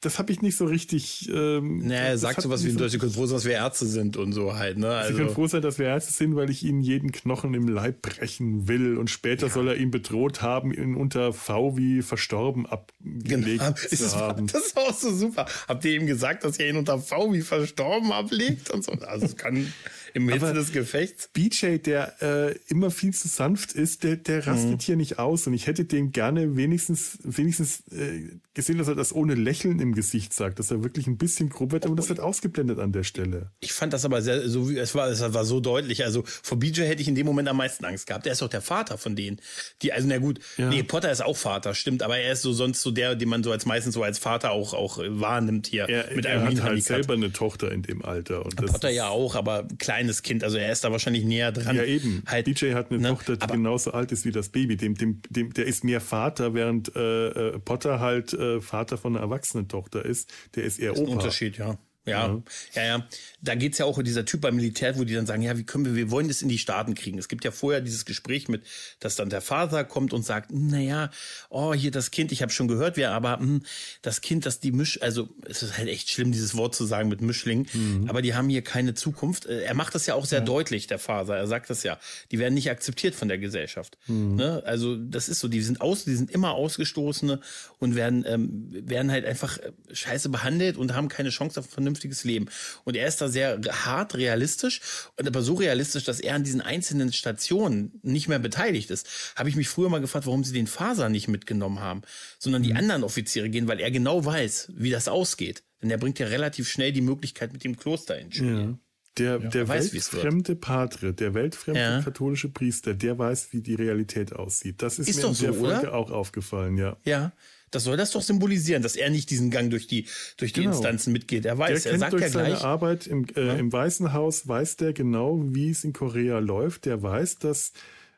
[0.00, 1.28] das habe ich nicht so richtig.
[1.32, 3.86] Ähm, Naja, er sagt sowas wie so- Deutsch, ihr könnt froh sein, dass wir Ärzte
[3.86, 5.02] sind und so halt, ne?
[5.06, 7.68] Sie können Also, froh sein, dass wir Ärzte sind, weil ich ihnen jeden Knochen im
[7.68, 8.96] Leib brechen will.
[8.96, 13.72] Und später soll er ihn bedroht haben, ihn unter V wie verstorben abgelegt genau.
[13.72, 14.46] zu Ist haben.
[14.46, 15.46] das ist auch so super.
[15.68, 18.92] Habt ihr ihm gesagt, dass ihr ihn unter V wie verstorben ablegt und so?
[18.92, 19.72] Also es kann
[20.14, 21.28] im Hitze Aber- des Gefechts.
[21.32, 24.78] BJ, der äh, immer viel zu sanft ist, der, der rastet Mhm.
[24.80, 25.46] hier nicht aus.
[25.46, 29.94] Und ich hätte den gerne wenigstens, wenigstens äh, gesehen, dass er das ohne Lächeln im
[29.94, 33.04] Gesicht sagt, dass er wirklich ein bisschen grob wird, aber das wird ausgeblendet an der
[33.04, 33.50] Stelle.
[33.60, 36.04] Ich fand das aber sehr, so wie, es war, es war so deutlich.
[36.04, 38.26] Also vor BJ hätte ich in dem Moment am meisten Angst gehabt.
[38.26, 39.40] Er ist doch der Vater von denen.
[39.82, 40.68] Die, also na gut, Ja.
[40.68, 43.42] nee, Potter ist auch Vater, stimmt, aber er ist so sonst so der, den man
[43.44, 45.88] so als meistens so als Vater auch, auch wahrnimmt hier.
[45.88, 48.44] Er, mit er hat halt selber eine Tochter in dem Alter.
[48.44, 49.66] Und Potter ja auch, aber
[50.00, 51.76] kleines Kind, also er ist da wahrscheinlich näher dran.
[51.76, 52.22] Ja, eben.
[52.26, 53.08] Halt, DJ hat eine ne?
[53.10, 54.76] Tochter, die aber, genauso alt ist wie das Baby.
[54.76, 59.14] Dem, dem, dem, der ist mehr Vater, während äh, äh, Potter halt äh, Vater von
[59.14, 60.32] einer erwachsenen Tochter ist.
[60.54, 61.12] Der ist eher Ein Opa.
[61.12, 61.78] Unterschied, ja.
[62.06, 62.42] Ja,
[62.74, 63.06] ja, ja.
[63.42, 65.64] Da geht's ja auch um dieser Typ beim Militär, wo die dann sagen, ja, wie
[65.64, 67.18] können wir, wir wollen das in die Staaten kriegen.
[67.18, 68.64] Es gibt ja vorher dieses Gespräch mit,
[69.00, 71.10] dass dann der Vater kommt und sagt, naja,
[71.50, 73.62] oh, hier das Kind, ich habe schon gehört, wer, aber hm,
[74.02, 77.08] das Kind, das die Misch, also es ist halt echt schlimm, dieses Wort zu sagen
[77.10, 77.66] mit Mischling,
[78.08, 79.46] aber die haben hier keine Zukunft.
[79.46, 81.36] Äh, Er macht das ja auch sehr deutlich, der Vater.
[81.36, 81.98] Er sagt das ja.
[82.30, 83.98] Die werden nicht akzeptiert von der Gesellschaft.
[84.36, 84.62] Ne?
[84.64, 87.40] Also das ist so, die sind aus, die sind immer Ausgestoßene
[87.78, 91.89] und werden, ähm, werden halt einfach äh, scheiße behandelt und haben keine Chance auf ein
[91.90, 92.46] vernünftiges Leben.
[92.84, 94.80] Und er ist da sehr hart realistisch,
[95.16, 99.34] und aber so realistisch, dass er an diesen einzelnen Stationen nicht mehr beteiligt ist.
[99.36, 102.02] Habe ich mich früher mal gefragt, warum sie den Faser nicht mitgenommen haben,
[102.38, 105.62] sondern die anderen Offiziere gehen, weil er genau weiß, wie das ausgeht.
[105.82, 108.54] Denn er bringt ja relativ schnell die Möglichkeit mit dem Kloster ins Spiel.
[108.60, 108.78] Ja.
[109.18, 110.22] Der, der weiß, wie's wird.
[110.22, 112.00] weltfremde Patre, der weltfremde Ja.
[112.02, 114.82] katholische Priester, der weiß, wie die Realität aussieht.
[114.82, 115.94] Das ist, Ist mir in der so, Folge oder?
[115.94, 116.96] auch aufgefallen, ja.
[117.04, 117.32] Ja,
[117.70, 120.06] das soll das doch symbolisieren, dass er nicht diesen Gang durch die,
[120.36, 120.72] durch die Genau.
[120.72, 121.44] Instanzen mitgeht.
[121.44, 122.64] Er Der weiß, er kennt sagt durch ja seine gleich.
[122.64, 126.84] Arbeit im, äh, im Weißen Haus, weiß der genau, wie es in Korea läuft.
[126.86, 127.72] Der weiß, dass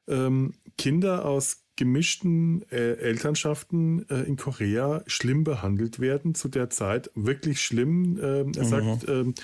[0.08, 7.10] ähm, Kinder aus gemischten äh, Elternschaften äh, in Korea schlimm behandelt werden zu der Zeit.
[7.14, 8.18] Wirklich schlimm.
[8.22, 9.34] Ähm, er sagt, ähm,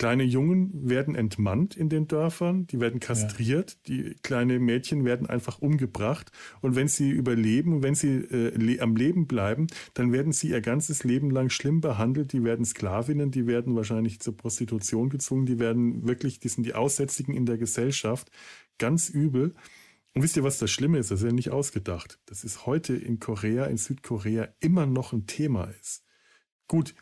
[0.00, 5.58] kleine Jungen werden entmannt in den Dörfern, die werden kastriert, die kleine Mädchen werden einfach
[5.58, 6.32] umgebracht.
[6.62, 10.62] Und wenn sie überleben, wenn sie äh, le am Leben bleiben, dann werden sie ihr
[10.62, 12.32] ganzes Leben lang schlimm behandelt.
[12.32, 16.74] Die werden Sklavinnen, die werden wahrscheinlich zur Prostitution gezwungen, die werden wirklich, die sind die
[16.74, 18.30] Aussätzigen in der Gesellschaft.
[18.78, 19.54] Ganz übel.
[20.14, 21.10] Und wisst ihr, was das Schlimme ist?
[21.10, 22.18] Das ist ja nicht ausgedacht.
[22.24, 26.04] Das ist heute in Korea, in Südkorea immer noch ein Thema ist.
[26.68, 26.94] Gut,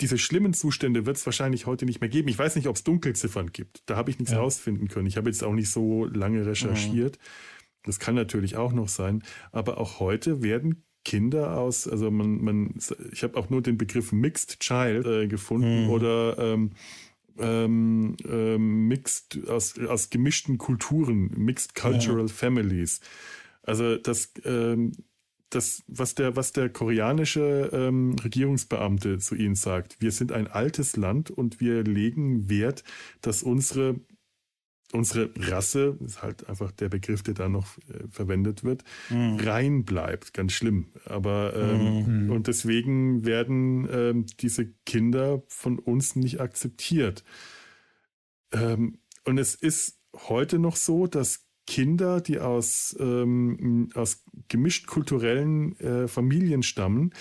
[0.00, 2.28] diese schlimmen Zustände wird es wahrscheinlich heute nicht mehr geben.
[2.28, 3.82] Ich weiß nicht, ob es Dunkelziffern gibt.
[3.86, 4.40] Da habe ich nichts Ja.
[4.40, 5.06] rausfinden können.
[5.06, 7.18] Ich habe jetzt auch nicht so lange recherchiert.
[7.84, 9.22] Das kann natürlich auch noch sein.
[9.52, 12.74] Aber auch heute werden Kinder aus, also man, man,
[13.12, 16.70] ich habe auch nur den Begriff Mixed Child äh, gefunden oder ähm,
[17.38, 23.00] ähm, ähm, mixed aus, aus gemischten Kulturen, Mixed Cultural Families.
[23.62, 24.92] Also das, ähm,
[25.54, 30.00] das, was der, was der koreanische ähm, Regierungsbeamte zu ihnen sagt.
[30.00, 32.84] Wir sind ein altes Land und wir legen Wert,
[33.20, 33.96] dass unsere
[34.92, 39.38] unsere Rasse, ist halt einfach der Begriff, der da noch äh, verwendet wird, mhm.
[39.40, 40.32] rein bleibt.
[40.32, 40.86] Ganz schlimm.
[41.04, 42.30] Aber ähm, mhm.
[42.30, 47.24] und deswegen werden ähm, diese Kinder von uns nicht akzeptiert.
[48.52, 55.78] Ähm, und es ist heute noch so, dass Kinder, die aus, ähm, aus gemischt kulturellen
[55.80, 57.12] äh, Familien stammen,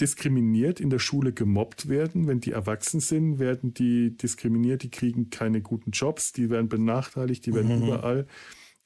[0.00, 2.26] diskriminiert, in der Schule gemobbt werden.
[2.26, 7.46] Wenn die erwachsen sind, werden die diskriminiert, die kriegen keine guten Jobs, die werden benachteiligt,
[7.46, 7.84] die werden mhm.
[7.84, 8.26] überall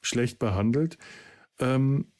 [0.01, 0.97] schlecht behandelt.
[1.59, 2.11] Ähm,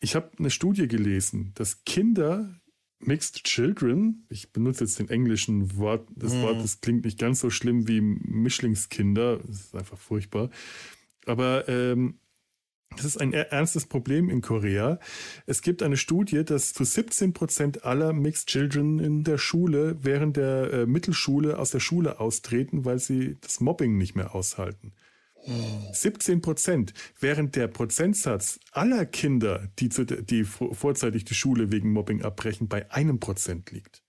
[0.00, 2.60] ich habe eine Studie gelesen, dass Kinder,
[2.98, 6.42] Mixed Children, ich benutze jetzt den englischen Wort, das mhm.
[6.42, 10.50] Wort, das klingt nicht ganz so schlimm wie Mischlingskinder, das ist einfach furchtbar,
[11.24, 12.18] aber ähm,
[12.96, 14.98] das ist ein ernstes Problem in Korea.
[15.46, 20.36] Es gibt eine Studie, dass zu 17 Prozent aller Mixed Children in der Schule während
[20.36, 24.92] der äh, Mittelschule aus der Schule austreten, weil sie das Mobbing nicht mehr aushalten.
[25.92, 32.22] 17 Prozent, während der Prozentsatz aller Kinder, die, zu, die vorzeitig die Schule wegen Mobbing
[32.22, 34.03] abbrechen, bei einem Prozent liegt.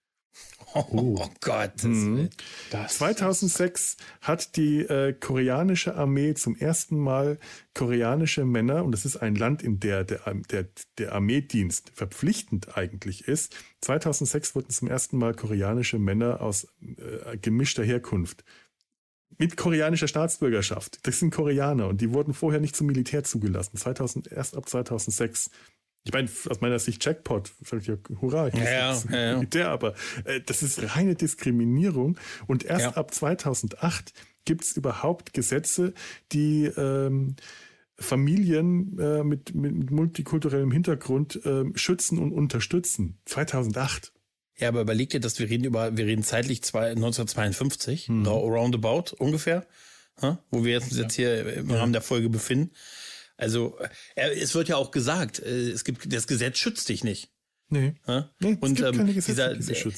[0.75, 1.85] Oh, oh Gott.
[1.85, 2.29] Mhm.
[2.69, 7.39] 2006 hat die äh, koreanische Armee zum ersten Mal
[7.73, 10.19] koreanische Männer, und das ist ein Land, in der der,
[10.51, 13.55] der, der Armeedienst verpflichtend eigentlich ist.
[13.81, 18.43] 2006 wurden zum ersten Mal koreanische Männer aus äh, gemischter Herkunft
[19.37, 20.99] mit koreanischer Staatsbürgerschaft.
[21.07, 23.77] Das sind Koreaner und die wurden vorher nicht zum Militär zugelassen.
[23.77, 25.51] 2000, erst ab 2006
[26.05, 28.63] ich meine, aus meiner Sicht Jackpot, sag ich ja, hurra, ich ja,
[28.93, 29.43] ja, ja.
[29.43, 32.91] der, aber äh, das ist reine Diskriminierung und erst ja.
[32.91, 34.13] ab 2008
[34.45, 35.93] gibt es überhaupt Gesetze,
[36.31, 37.35] die ähm,
[37.97, 43.17] Familien äh, mit, mit multikulturellem Hintergrund äh, schützen und unterstützen.
[43.25, 44.13] 2008.
[44.57, 48.25] Ja, aber überleg dir, dass wir reden über, wir reden zeitlich zwei, 1952, hm.
[48.27, 49.65] roundabout ungefähr,
[50.49, 52.71] wo wir jetzt, jetzt hier im Rahmen der Folge befinden.
[53.37, 53.77] Also
[54.15, 57.34] äh, es wird ja auch gesagt, äh, es gibt das Gesetz schützt dich nicht.
[57.67, 57.95] Nee.
[58.07, 58.29] Ja?
[58.39, 59.55] nee und ähm, dieser,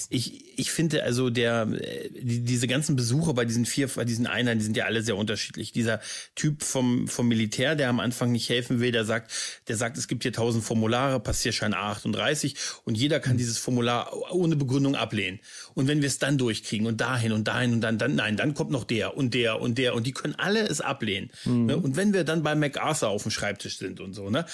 [0.10, 4.60] ich, ich finde also der die, diese ganzen Besucher bei diesen vier bei diesen Einheiten,
[4.60, 5.73] die sind ja alle sehr unterschiedlich.
[5.73, 5.99] Dieser
[6.36, 9.32] Typ vom vom Militär, der am Anfang nicht helfen will, der sagt,
[9.67, 13.39] der sagt, es gibt hier tausend Formulare, Passierschein A38 und jeder kann mhm.
[13.39, 15.39] dieses Formular ohne Begründung ablehnen.
[15.73, 18.53] Und wenn wir es dann durchkriegen und dahin und dahin und dann dann nein, dann
[18.53, 21.32] kommt noch der und der und der und die können alle es ablehnen.
[21.43, 21.65] Mhm.
[21.65, 21.77] Ne?
[21.77, 24.45] Und wenn wir dann bei MacArthur auf dem Schreibtisch sind und so, ne,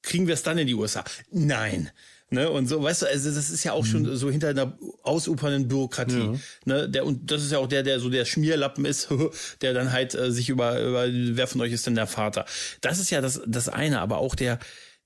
[0.00, 1.04] kriegen wir es dann in die USA?
[1.30, 1.90] Nein.
[2.32, 4.16] Ne, und so, weißt du, also das ist ja auch schon mhm.
[4.16, 6.18] so hinter einer ausufernden Bürokratie.
[6.18, 6.34] Ja.
[6.64, 9.08] Ne, der, und das ist ja auch der, der so der Schmierlappen ist,
[9.60, 12.46] der dann halt äh, sich über, über, wer von euch ist denn der Vater?
[12.80, 14.58] Das ist ja das, das eine, aber auch der,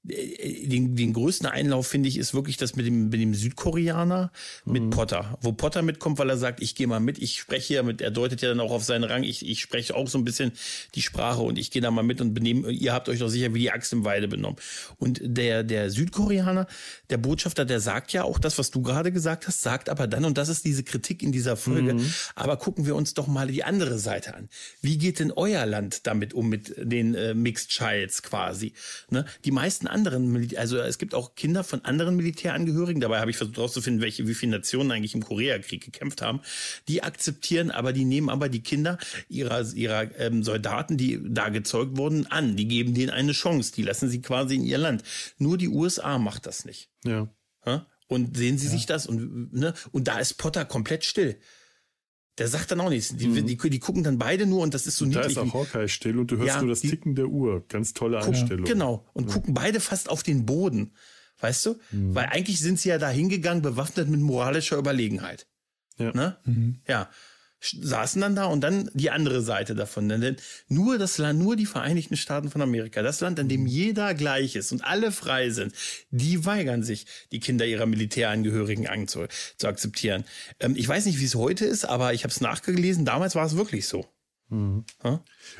[0.08, 4.30] den, den größten Einlauf, finde ich, ist wirklich das mit dem, mit dem Südkoreaner,
[4.64, 4.90] mit mhm.
[4.90, 5.36] Potter.
[5.40, 8.10] Wo Potter mitkommt, weil er sagt, ich gehe mal mit, ich spreche ja mit, er
[8.10, 10.52] deutet ja dann auch auf seinen Rang, ich, ich spreche auch so ein bisschen
[10.94, 13.52] die Sprache und ich gehe da mal mit und benehme, ihr habt euch doch sicher
[13.54, 14.58] wie die Axt im Weide benommen.
[14.98, 16.66] Und der, der Südkoreaner,
[17.10, 20.24] der Botschafter, der sagt ja auch das, was du gerade gesagt hast, sagt aber dann,
[20.24, 22.12] und das ist diese Kritik in dieser Folge, mhm.
[22.34, 24.48] aber gucken wir uns doch mal die andere Seite an.
[24.80, 28.72] Wie geht denn euer Land damit um, mit den äh, Mixed Childs quasi?
[29.10, 29.24] Ne?
[29.44, 33.38] Die meisten anderen, Militär, also es gibt auch Kinder von anderen Militärangehörigen, dabei habe ich
[33.38, 36.40] versucht herauszufinden, welche, wie viele Nationen eigentlich im Koreakrieg gekämpft haben,
[36.87, 41.96] die akzeptieren, aber die nehmen aber die Kinder ihrer, ihrer ähm, Soldaten, die da gezeugt
[41.96, 42.56] wurden, an.
[42.56, 45.02] Die geben denen eine Chance, die lassen sie quasi in ihr Land.
[45.38, 46.90] Nur die USA macht das nicht.
[47.64, 47.87] Ja.
[48.09, 48.72] Und sehen Sie ja.
[48.72, 49.74] sich das und, ne?
[49.90, 51.40] und da ist Potter komplett still.
[52.38, 53.16] Der sagt dann auch nichts.
[53.16, 53.46] Die, mhm.
[53.46, 55.35] die, die, gucken dann beide nur und das ist so und niedlich.
[55.35, 57.64] Da ist auch Hawkeye still und du hörst ja, nur das die, Ticken der Uhr.
[57.68, 58.64] Ganz tolle gucken, Einstellung.
[58.66, 59.07] Genau.
[59.14, 59.35] Und ja.
[59.35, 60.92] gucken beide fast auf den Boden.
[61.40, 61.77] Weißt du?
[61.90, 62.14] Mhm.
[62.14, 65.46] Weil eigentlich sind sie ja da hingegangen, bewaffnet mit moralischer Überlegenheit.
[65.99, 66.12] Ja.
[66.12, 66.37] Ne?
[66.44, 66.81] Mhm.
[66.87, 67.09] Ja
[67.81, 70.09] saßen dann da und dann die andere Seite davon.
[70.09, 70.37] Denn
[70.68, 73.66] nur das Land, nur die Vereinigten Staaten von Amerika, das Land, an dem mhm.
[73.66, 75.74] jeder gleich ist und alle frei sind,
[76.11, 79.26] die weigern sich, die Kinder ihrer Militärangehörigen zu,
[79.57, 80.24] zu akzeptieren.
[80.61, 83.05] Ähm, ich weiß nicht, wie es heute ist, aber ich habe es nachgelesen.
[83.05, 84.07] Damals war es wirklich so.
[84.48, 84.85] Mhm.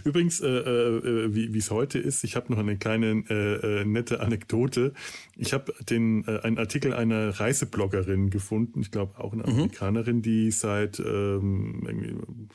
[0.05, 4.21] Übrigens, äh, äh, wie es heute ist, ich habe noch eine kleine äh, äh nette
[4.21, 4.93] Anekdote.
[5.37, 9.51] Ich habe den äh, einen Artikel einer Reisebloggerin gefunden, ich glaube auch eine mhm.
[9.51, 12.49] Amerikanerin, die seit ähm,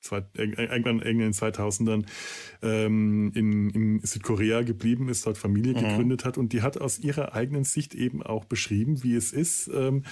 [0.00, 2.04] zwei, irgendwann in den 2000ern
[2.62, 5.80] ähm, in, in Südkorea geblieben ist, dort Familie mhm.
[5.80, 9.68] gegründet hat und die hat aus ihrer eigenen Sicht eben auch beschrieben, wie es ist.
[9.72, 10.04] Ähm,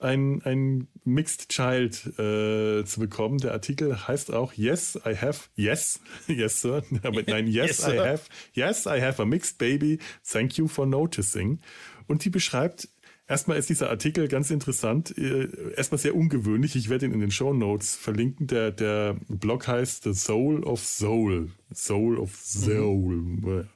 [0.00, 3.38] ein, ein Mixed Child äh, zu bekommen.
[3.38, 7.98] Der Artikel heißt auch Yes, I have, yes, yes, sir, aber nein, yes, Yes, I
[7.98, 9.98] have, yes, I have a mixed baby.
[10.24, 11.60] Thank you for noticing.
[12.06, 12.88] Und die beschreibt,
[13.28, 16.76] erstmal ist dieser Artikel ganz interessant, äh, erstmal sehr ungewöhnlich.
[16.76, 18.46] Ich werde ihn in den Show Notes verlinken.
[18.46, 21.50] Der, der Blog heißt The Soul of Soul.
[21.72, 23.68] Soul of Soul.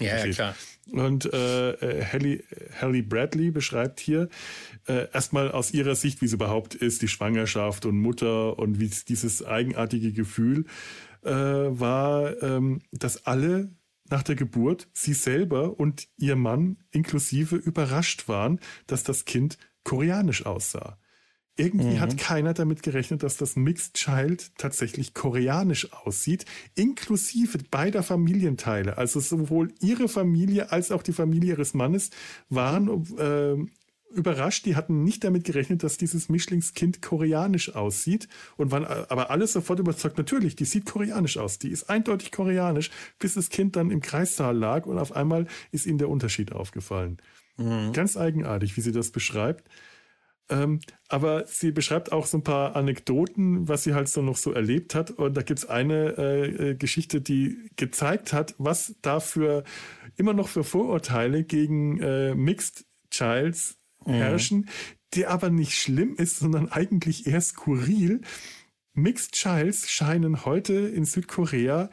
[0.00, 0.54] Ja, ja, klar.
[0.90, 2.42] Und äh, äh, Hallie,
[2.80, 4.28] Hallie Bradley beschreibt hier
[4.86, 8.86] äh, erstmal aus ihrer Sicht, wie es überhaupt ist, die Schwangerschaft und Mutter und wie
[8.86, 10.66] es dieses eigenartige Gefühl
[11.22, 13.70] äh, war, ähm, dass alle
[14.10, 20.44] nach der Geburt, sie selber und ihr Mann inklusive, überrascht waren, dass das Kind koreanisch
[20.44, 20.98] aussah.
[21.56, 28.98] Irgendwie hat keiner damit gerechnet, dass das Mixed Child tatsächlich koreanisch aussieht, inklusive beider Familienteile.
[28.98, 32.10] Also sowohl ihre Familie als auch die Familie ihres Mannes
[32.48, 32.88] waren
[33.18, 33.54] äh,
[34.16, 34.66] überrascht.
[34.66, 39.78] Die hatten nicht damit gerechnet, dass dieses Mischlingskind koreanisch aussieht und waren aber alle sofort
[39.78, 41.60] überzeugt, natürlich, die sieht koreanisch aus.
[41.60, 42.90] Die ist eindeutig koreanisch,
[43.20, 47.18] bis das Kind dann im Kreissaal lag und auf einmal ist ihnen der Unterschied aufgefallen.
[47.92, 49.68] Ganz eigenartig, wie sie das beschreibt.
[50.50, 54.52] Ähm, aber sie beschreibt auch so ein paar Anekdoten, was sie halt so noch so
[54.52, 55.10] erlebt hat.
[55.10, 59.64] Und da gibt's eine äh, äh, Geschichte, die gezeigt hat, was da für
[60.16, 64.68] immer noch für Vorurteile gegen äh, Mixed Childs herrschen,
[65.14, 68.20] die aber nicht schlimm ist, sondern eigentlich eher skurril.
[68.92, 71.90] Mixed Childs scheinen heute in Südkorea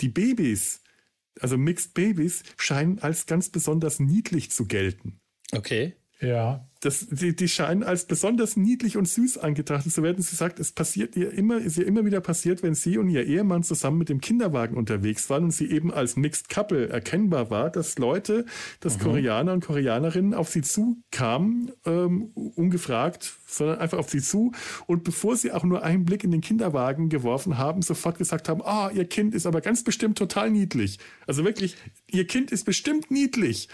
[0.00, 0.82] die Babys,
[1.40, 5.20] also Mixed Babys, scheinen als ganz besonders niedlich zu gelten.
[5.52, 5.96] Okay.
[6.20, 6.68] Ja.
[6.80, 10.22] Das, die, die scheinen als besonders niedlich und süß angetrachtet zu werden.
[10.22, 13.26] Sie sagt, es passiert ihr immer, ist ihr immer wieder passiert, wenn sie und ihr
[13.26, 17.70] Ehemann zusammen mit dem Kinderwagen unterwegs waren und sie eben als Mixed Couple erkennbar war,
[17.70, 18.44] dass Leute,
[18.80, 24.52] dass Koreaner und Koreanerinnen auf sie zukamen, ähm, ungefragt, sondern einfach auf sie zu
[24.86, 28.62] und bevor sie auch nur einen Blick in den Kinderwagen geworfen haben, sofort gesagt haben,
[28.62, 30.98] ah, ihr Kind ist aber ganz bestimmt total niedlich.
[31.26, 31.76] Also wirklich,
[32.10, 33.68] ihr Kind ist bestimmt niedlich.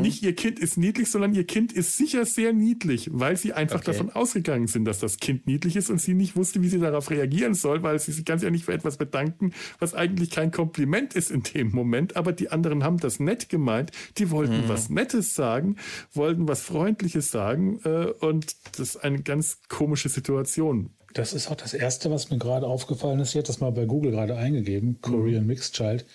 [0.00, 3.80] Nicht ihr Kind ist niedlich, sondern ihr Kind ist sicher sehr niedlich, weil sie einfach
[3.80, 3.92] Okay.
[3.92, 7.10] davon ausgegangen sind, dass das Kind niedlich ist und sie nicht wusste, wie sie darauf
[7.10, 11.30] reagieren soll, weil sie sich ganz ehrlich für etwas bedanken, was eigentlich kein Kompliment ist
[11.30, 15.76] in dem Moment, aber die anderen haben das nett gemeint, die wollten was Nettes sagen,
[16.14, 20.90] wollten was Freundliches sagen äh, und das ist eine ganz komische Situation.
[21.12, 23.30] Das ist auch das Erste, was mir gerade aufgefallen ist.
[23.30, 26.06] Ich hatte das mal bei Google gerade eingegeben, Korean Mixed Child.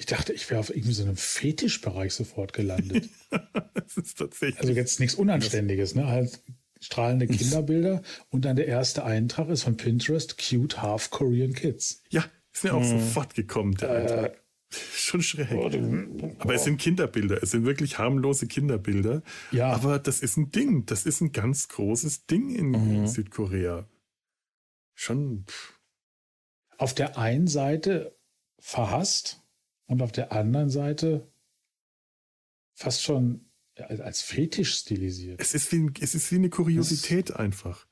[0.00, 3.10] Ich dachte, ich wäre auf irgendwie so einem Fetischbereich sofort gelandet.
[3.74, 4.60] Das ist tatsächlich.
[4.60, 6.06] Also jetzt nichts Unanständiges, ne?
[6.06, 6.42] Halt
[6.80, 12.02] strahlende Kinderbilder und dann der erste Eintrag ist von Pinterest, cute half Korean Kids.
[12.10, 14.44] ja, ist mir auch sofort gekommen, der Eintrag.
[14.70, 15.50] Schon schräg.
[16.38, 19.22] Aber es sind Kinderbilder, es sind wirklich harmlose Kinderbilder.
[19.50, 19.72] Ja.
[19.72, 23.88] Aber das ist ein Ding, das ist ein ganz großes Ding in, in Südkorea.
[24.94, 25.44] Schon.
[25.48, 25.80] pff,
[26.78, 28.16] Auf der einen Seite
[28.60, 29.39] verhasst
[29.90, 31.26] und auf der anderen Seite
[32.74, 35.40] fast schon als Fetisch stilisiert.
[35.40, 37.86] Es ist wie, ein, es ist wie eine Kuriosität einfach.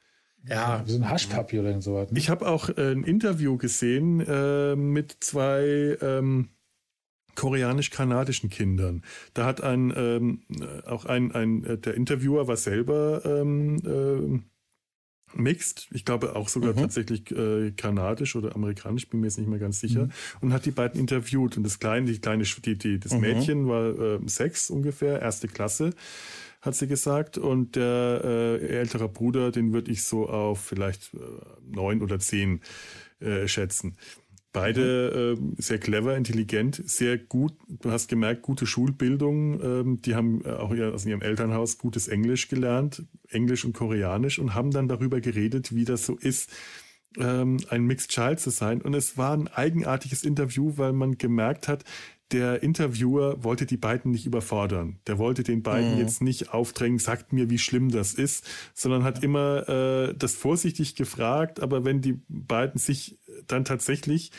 [0.44, 0.84] Ja.
[0.86, 2.12] Wie so ein Haschpapier oder so was.
[2.12, 2.18] Ne?
[2.18, 6.50] Ich habe auch äh, ein Interview gesehen äh, mit zwei ähm,
[7.34, 9.02] koreanisch-kanadischen Kindern.
[9.34, 14.44] Da hat ein ähm, äh, auch ein, ein äh, der Interviewer war selber ähm, ähm,
[15.34, 19.58] mixed, ich glaube auch sogar tatsächlich äh, kanadisch oder amerikanisch, bin mir jetzt nicht mehr
[19.58, 20.08] ganz sicher,
[20.40, 21.56] und hat die beiden interviewt.
[21.56, 25.94] Und das kleine, die kleine, die, die, das Mädchen war äh, sechs ungefähr, erste Klasse,
[26.60, 27.38] hat sie gesagt.
[27.38, 31.18] Und der äh, ältere Bruder, den würde ich so auf vielleicht äh,
[31.66, 32.60] neun oder zehn
[33.20, 33.96] äh, schätzen.
[34.52, 37.52] Beide ähm, sehr clever, intelligent, sehr gut.
[37.68, 39.62] Du hast gemerkt, gute Schulbildung.
[39.62, 44.38] Ähm, die haben äh, auch ihr, aus ihrem Elternhaus gutes Englisch gelernt, Englisch und Koreanisch,
[44.38, 46.50] und haben dann darüber geredet, wie das so ist,
[47.18, 48.80] ähm, ein Mixed Child zu sein.
[48.80, 51.84] Und es war ein eigenartiges Interview, weil man gemerkt hat,
[52.32, 54.98] der Interviewer wollte die beiden nicht überfordern.
[55.06, 59.22] Der wollte den beiden jetzt nicht aufdrängen, sagt mir, wie schlimm das ist, sondern hat
[59.22, 61.60] immer äh, das vorsichtig gefragt.
[61.60, 64.30] Aber wenn die beiden sich dann tatsächlich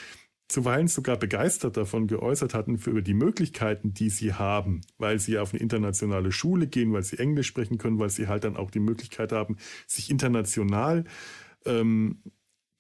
[0.50, 5.38] zuweilen sogar begeistert davon geäußert hatten für über die Möglichkeiten, die sie haben, weil sie
[5.38, 8.72] auf eine internationale Schule gehen, weil sie Englisch sprechen können, weil sie halt dann auch
[8.72, 11.06] die Möglichkeit haben, sich international
[11.66, 12.24] ähm,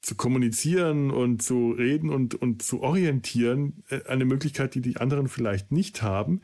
[0.01, 5.27] zu kommunizieren und zu reden und, und zu orientieren, äh, eine Möglichkeit, die die anderen
[5.27, 6.41] vielleicht nicht haben.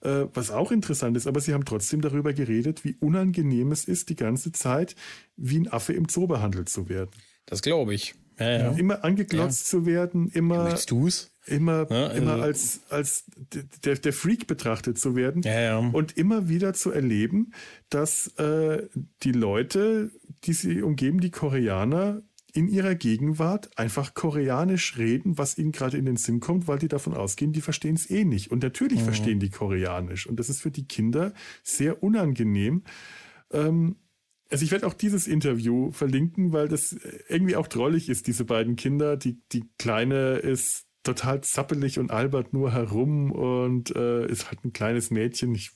[0.00, 4.08] Äh, was auch interessant ist, aber sie haben trotzdem darüber geredet, wie unangenehm es ist,
[4.10, 4.94] die ganze Zeit
[5.36, 7.10] wie ein Affe im Zoo behandelt zu werden.
[7.46, 8.14] Das glaube ich.
[8.38, 8.70] Ja, ja.
[8.72, 11.32] Immer angeglotzt zu werden, immer Möchtest du's?
[11.46, 13.24] immer, also- immer als, als
[13.84, 15.78] der, der Freak betrachtet zu werden Ja, ja.
[15.78, 17.52] und immer wieder zu erleben,
[17.90, 18.86] dass äh,
[19.24, 20.12] die Leute,
[20.44, 22.22] die sie umgeben, die Koreaner,
[22.52, 26.88] in ihrer Gegenwart einfach koreanisch reden, was ihnen gerade in den Sinn kommt, weil die
[26.88, 28.50] davon ausgehen, die verstehen es eh nicht.
[28.50, 30.26] Und natürlich verstehen die koreanisch.
[30.26, 32.82] Und das ist für die Kinder sehr unangenehm.
[33.52, 33.96] Ähm,
[34.50, 36.96] also ich werde auch dieses Interview verlinken, weil das
[37.28, 39.16] irgendwie auch drollig ist, diese beiden Kinder.
[39.16, 44.72] Die, die Kleine ist total zappelig und albert nur herum und äh, ist halt ein
[44.72, 45.54] kleines Mädchen.
[45.54, 45.70] Ich,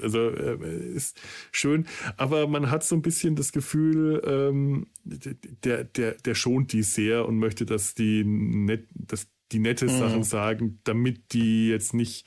[0.00, 1.20] also äh, ist
[1.50, 1.86] schön,
[2.16, 7.26] aber man hat so ein bisschen das Gefühl, ähm, der, der, der schont die sehr
[7.26, 12.26] und möchte, dass die, net, dass die nette Sachen sagen, damit die jetzt nicht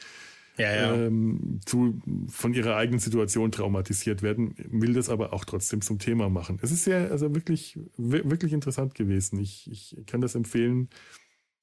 [0.57, 0.95] Ja, ja.
[0.95, 1.99] ähm, zu,
[2.30, 6.59] von ihrer eigenen Situation traumatisiert werden, will das aber auch trotzdem zum Thema machen.
[6.61, 9.39] Es ist sehr, also wirklich, wi- wirklich interessant gewesen.
[9.39, 10.89] Ich, ich kann das empfehlen.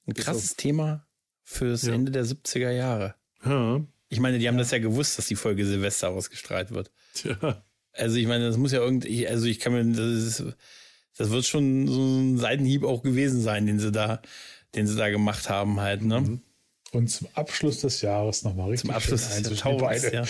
[0.07, 1.07] Ein krasses Thema
[1.45, 1.95] fürs Ja.
[1.95, 3.15] Ende der 70er Jahre.
[3.45, 6.91] Ja, Ich meine, die haben das ja gewusst, dass die Folge Silvester ausgestrahlt wird.
[7.15, 7.65] tja.
[7.95, 10.45] Also ich meine, das muss ja irgendwie, also ich kann mir, das, ist,
[11.17, 14.21] das wird schon so ein Seitenhieb auch gewesen sein, den sie da,
[14.75, 16.21] den sie da gemacht haben halt, ne?
[16.21, 16.43] Mhm.
[16.91, 19.61] Und zum Abschluss des Jahres nochmal richtig Zum Abschluss des.
[19.61, 20.25] Jahrtausends, ja.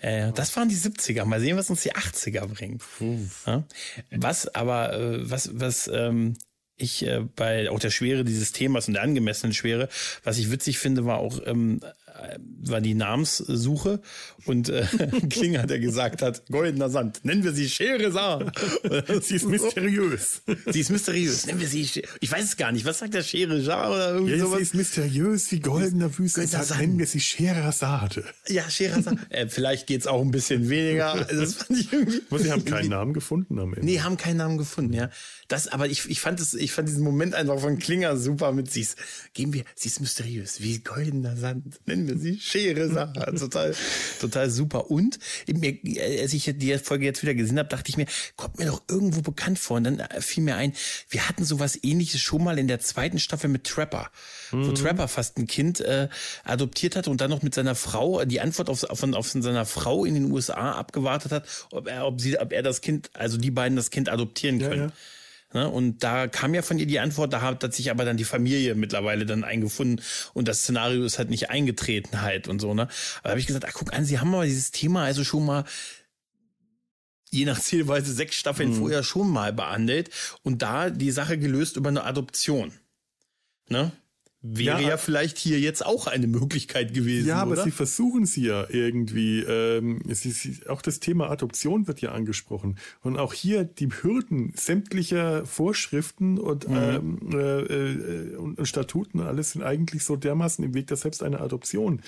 [0.00, 0.30] Ja.
[0.32, 1.24] Das waren die 70er.
[1.24, 2.80] Mal sehen, was uns die 80er bringen.
[3.46, 3.64] Ja?
[4.10, 6.34] Was aber, äh, was, was ähm,
[6.76, 9.88] ich äh, bei auch der Schwere dieses Themas und der angemessenen Schwere,
[10.24, 12.01] was ich witzig finde, war auch ähm, äh,
[12.64, 14.00] war die Namenssuche
[14.44, 14.86] und äh,
[15.30, 18.52] Kling hat ja gesagt hat, goldener Sand, nennen wir sie Scheresar.
[19.22, 20.42] Sie ist mysteriös.
[20.66, 23.22] Sie ist mysteriös, nennen wir sie, Sche- ich weiß es gar nicht, was sagt der
[23.22, 24.56] Scheresar oder irgendwie Ja, sowas?
[24.58, 26.78] sie ist mysteriös wie goldener Wüstensand.
[26.80, 28.24] Nennen wir sie Scheherazade.
[28.48, 29.16] Ja, Scheresar.
[29.30, 31.12] äh, vielleicht geht's auch ein bisschen weniger.
[31.12, 32.22] Also Das fand ich irgendwie.
[32.30, 33.84] Aber sie haben keinen Namen gefunden am Ende.
[33.86, 35.10] Nee, haben keinen Namen gefunden, ja.
[35.48, 38.70] Das, aber ich, ich fand es, ich fand diesen Moment einfach von Klinger super mit
[38.70, 38.96] sie ist,
[39.34, 41.80] geben wir, sie ist mysteriös, wie goldener Sand.
[41.86, 43.34] Nennen wir sie Schere Sache.
[43.38, 43.74] total,
[44.20, 44.90] total super.
[44.90, 45.78] Und mir,
[46.20, 49.20] als ich die Folge jetzt wieder gesehen habe, dachte ich mir, kommt mir doch irgendwo
[49.20, 49.76] bekannt vor.
[49.76, 50.72] Und dann äh, fiel mir ein,
[51.10, 54.10] wir hatten sowas ähnliches schon mal in der zweiten Staffel mit Trapper.
[54.52, 56.08] Wo Trapper fast ein Kind äh,
[56.44, 60.04] adoptiert hat und dann noch mit seiner Frau die Antwort auf, von, auf seiner Frau
[60.04, 63.50] in den USA abgewartet hat, ob er, ob sie, ob er das Kind, also die
[63.50, 64.92] beiden das Kind adoptieren Ja, können.
[65.54, 65.68] Ne?
[65.68, 68.24] Und da kam ja von ihr die Antwort, da hat, hat sich aber dann die
[68.24, 72.88] Familie mittlerweile dann eingefunden und das Szenario ist halt nicht eingetreten halt und so, ne?
[73.20, 75.64] Aber habe ich gesagt, ach guck an, sie haben aber dieses Thema also schon mal
[77.30, 80.10] je nach Zielweise sechs Staffeln vorher schon mal behandelt
[80.42, 82.72] und da die Sache gelöst über eine Adoption.
[83.68, 83.92] Ne?
[84.44, 87.62] Wäre ja, Ja, vielleicht hier jetzt auch eine Möglichkeit gewesen, Ja, aber oder?
[87.62, 89.40] sie versuchen sie ja irgendwie.
[89.40, 92.76] Ähm, sie, sie, auch das Thema Adoption wird ja angesprochen.
[93.02, 99.26] Und auch hier die Hürden sämtlicher Vorschriften und, ähm, äh, äh, und, und Statuten und
[99.26, 102.00] alles sind eigentlich so dermaßen im Weg, dass selbst eine Adoption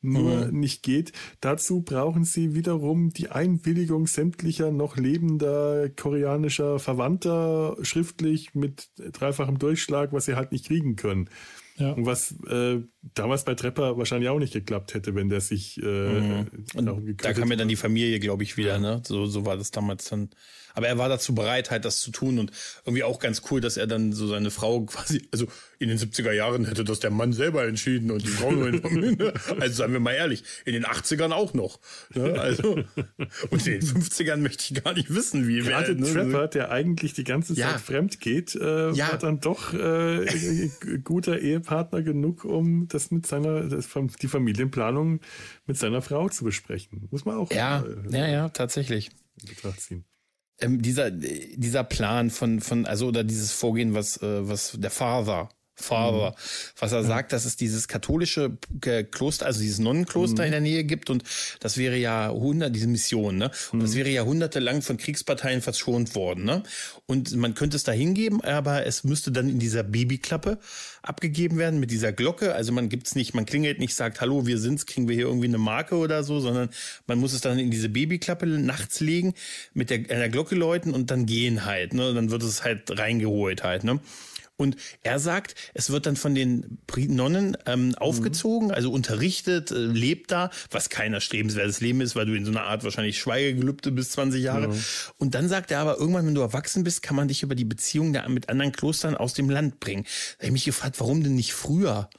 [0.00, 1.12] nur nicht geht.
[1.40, 10.12] Dazu brauchen sie wiederum die Einwilligung sämtlicher noch lebender koreanischer Verwandter schriftlich mit dreifachem Durchschlag,
[10.12, 11.28] was sie halt nicht kriegen können.
[11.80, 11.92] Ja.
[11.92, 12.80] Und was äh,
[13.14, 17.36] damals bei Trepper wahrscheinlich auch nicht geklappt hätte, wenn der sich äh, darum Da gekümmert
[17.36, 19.02] kam ja dann die Familie, glaube ich, wieder, ne?
[19.06, 20.30] So, so war das damals dann.
[20.74, 22.52] Aber er war dazu bereit, halt das zu tun und
[22.84, 25.46] irgendwie auch ganz cool, dass er dann so seine Frau quasi, also
[25.78, 29.32] in den 70er Jahren hätte das der Mann selber entschieden und die Frau nur informieren.
[29.60, 31.80] Also seien wir mal ehrlich, in den 80ern auch noch.
[32.14, 32.38] Ne?
[32.40, 32.84] Also,
[33.50, 36.12] und in den 50ern möchte ich gar nicht wissen, wie wer, Gerade ne?
[36.12, 37.78] Trapper, der eigentlich die ganze Zeit Ja.
[37.78, 39.08] fremd geht, äh, Ja.
[39.12, 40.70] war dann doch äh,
[41.04, 43.88] guter Ehepartner genug, um das mit seiner, das,
[44.20, 45.20] die Familienplanung
[45.66, 47.08] mit seiner Frau zu besprechen.
[47.10, 49.10] Muss man auch Ja, äh, ja, ja, tatsächlich.
[49.42, 50.04] in Betracht ziehen.
[50.60, 55.48] Ähm, dieser, dieser Plan von, von, also oder dieses Vorgehen, was, äh, was der Father,
[55.80, 56.34] Father,
[56.78, 58.56] was er sagt, dass es dieses katholische
[59.10, 61.24] Kloster, also dieses Nonnenkloster in der Nähe gibt und
[61.60, 63.50] das wäre ja hundert, diese Mission, ne?
[63.72, 66.62] Und das wäre jahrhundertelang von Kriegsparteien verschont worden, ne?
[67.06, 70.58] Und man könnte es da hingeben, aber es müsste dann in dieser Babyklappe
[71.02, 72.54] abgegeben werden mit dieser Glocke.
[72.54, 75.48] Also man gibt's nicht, man klingelt nicht, sagt, hallo, wir sind's, kriegen wir hier irgendwie
[75.48, 76.68] eine Marke oder so, sondern
[77.06, 79.34] man muss es dann in diese Babyklappe nachts legen,
[79.72, 82.12] mit der, einer Glocke läuten und dann gehen halt, ne?
[82.14, 84.00] Dann wird es halt reingeholt halt, ne?
[84.60, 90.30] Und er sagt, es wird dann von den Nonnen ähm, aufgezogen, also unterrichtet, äh, lebt
[90.32, 94.10] da, was kein erstrebenswertes Leben ist, weil du in so einer Art wahrscheinlich Schweigegelübde bis
[94.10, 94.74] 20 Jahre.
[95.16, 97.64] Und dann sagt er aber, irgendwann, wenn du erwachsen bist, kann man dich über die
[97.64, 100.04] Beziehung der, mit anderen Klostern aus dem Land bringen.
[100.04, 102.10] Da habe ich mich gefragt, warum denn nicht früher?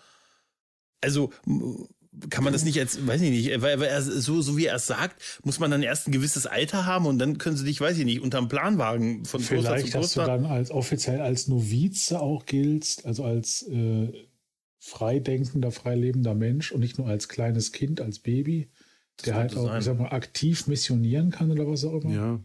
[0.99, 1.31] Also
[2.29, 4.75] kann man das nicht als, weiß ich nicht, weil, weil er so, so wie er
[4.75, 7.79] es sagt, muss man dann erst ein gewisses Alter haben und dann können sie dich,
[7.79, 10.25] weiß ich nicht, unterm Planwagen von Kloster Vielleicht, zu dass du Kloster.
[10.25, 14.11] dann als offiziell als Novize auch giltst, also als äh,
[14.79, 18.71] freidenkender, freilebender Mensch und nicht nur als kleines Kind, als Baby,
[19.25, 19.79] der halt auch, sein.
[19.79, 22.13] ich sag mal, aktiv missionieren kann oder was auch immer.
[22.13, 22.39] Ja.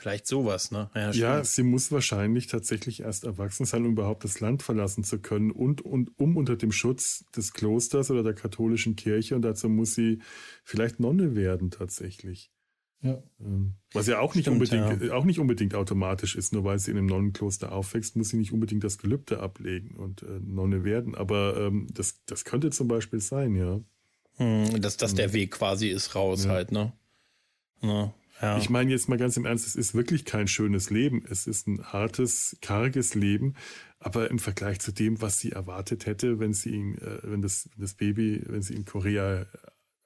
[0.00, 0.88] Vielleicht sowas, ne?
[0.94, 5.18] Ja, ja, sie muss wahrscheinlich tatsächlich erst erwachsen sein, um überhaupt das Land verlassen zu
[5.18, 9.68] können und, und um unter dem Schutz des Klosters oder der katholischen Kirche und dazu
[9.68, 10.22] muss sie
[10.64, 12.50] vielleicht Nonne werden tatsächlich.
[13.02, 13.22] Ja.
[13.40, 15.12] Ähm, was ja auch nicht Stimmt, unbedingt, ja.
[15.12, 18.52] auch nicht unbedingt automatisch ist, nur weil sie in einem Nonnenkloster aufwächst, muss sie nicht
[18.52, 21.14] unbedingt das Gelübde ablegen und äh, Nonne werden.
[21.14, 23.80] Aber ähm, das, das könnte zum Beispiel sein, ja.
[24.36, 25.34] Hm, dass das der hm.
[25.34, 26.52] Weg quasi ist raus ja.
[26.52, 26.94] halt, ne?
[27.82, 28.14] Ja.
[28.40, 28.56] Ja.
[28.56, 31.24] Ich meine jetzt mal ganz im Ernst, es ist wirklich kein schönes Leben.
[31.28, 33.54] Es ist ein hartes, karges Leben.
[33.98, 37.68] Aber im Vergleich zu dem, was sie erwartet hätte, wenn sie ihn, äh, wenn das,
[37.76, 39.46] das Baby, wenn sie in Korea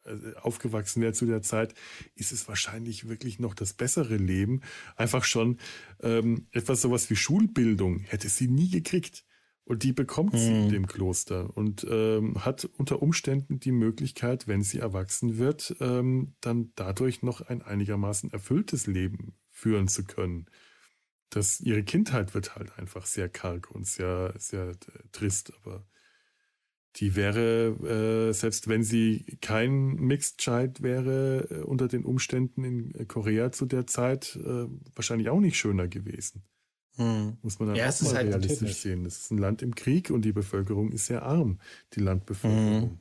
[0.05, 1.75] äh, aufgewachsen wäre zu der Zeit,
[2.17, 4.63] ist es wahrscheinlich wirklich noch das bessere Leben.
[4.97, 5.59] Einfach schon
[6.03, 9.25] ähm, etwas sowas wie Schulbildung hätte sie nie gekriegt.
[9.67, 10.71] Und die bekommt sie in hm.
[10.71, 16.73] dem Kloster und ähm, hat unter Umständen die Möglichkeit, wenn sie erwachsen wird, ähm, dann
[16.75, 20.47] dadurch noch ein einigermaßen erfülltes Leben führen zu können.
[21.31, 24.75] Das, ihre Kindheit wird halt einfach sehr karg und sehr, sehr äh,
[25.13, 25.87] trist, aber
[26.97, 33.09] die wäre, äh, selbst wenn sie kein Mixed Child wäre, äh, unter den Umständen in
[33.09, 36.45] Korea zu der Zeit äh, wahrscheinlich auch nicht schöner gewesen.
[36.97, 37.37] Hm.
[37.43, 39.05] Muss man dann ja, auch mal halt realistisch sehen.
[39.05, 41.59] Das ist ein Land im Krieg und die Bevölkerung ist sehr arm,
[41.95, 42.83] die Landbevölkerung.
[42.83, 42.99] Hm.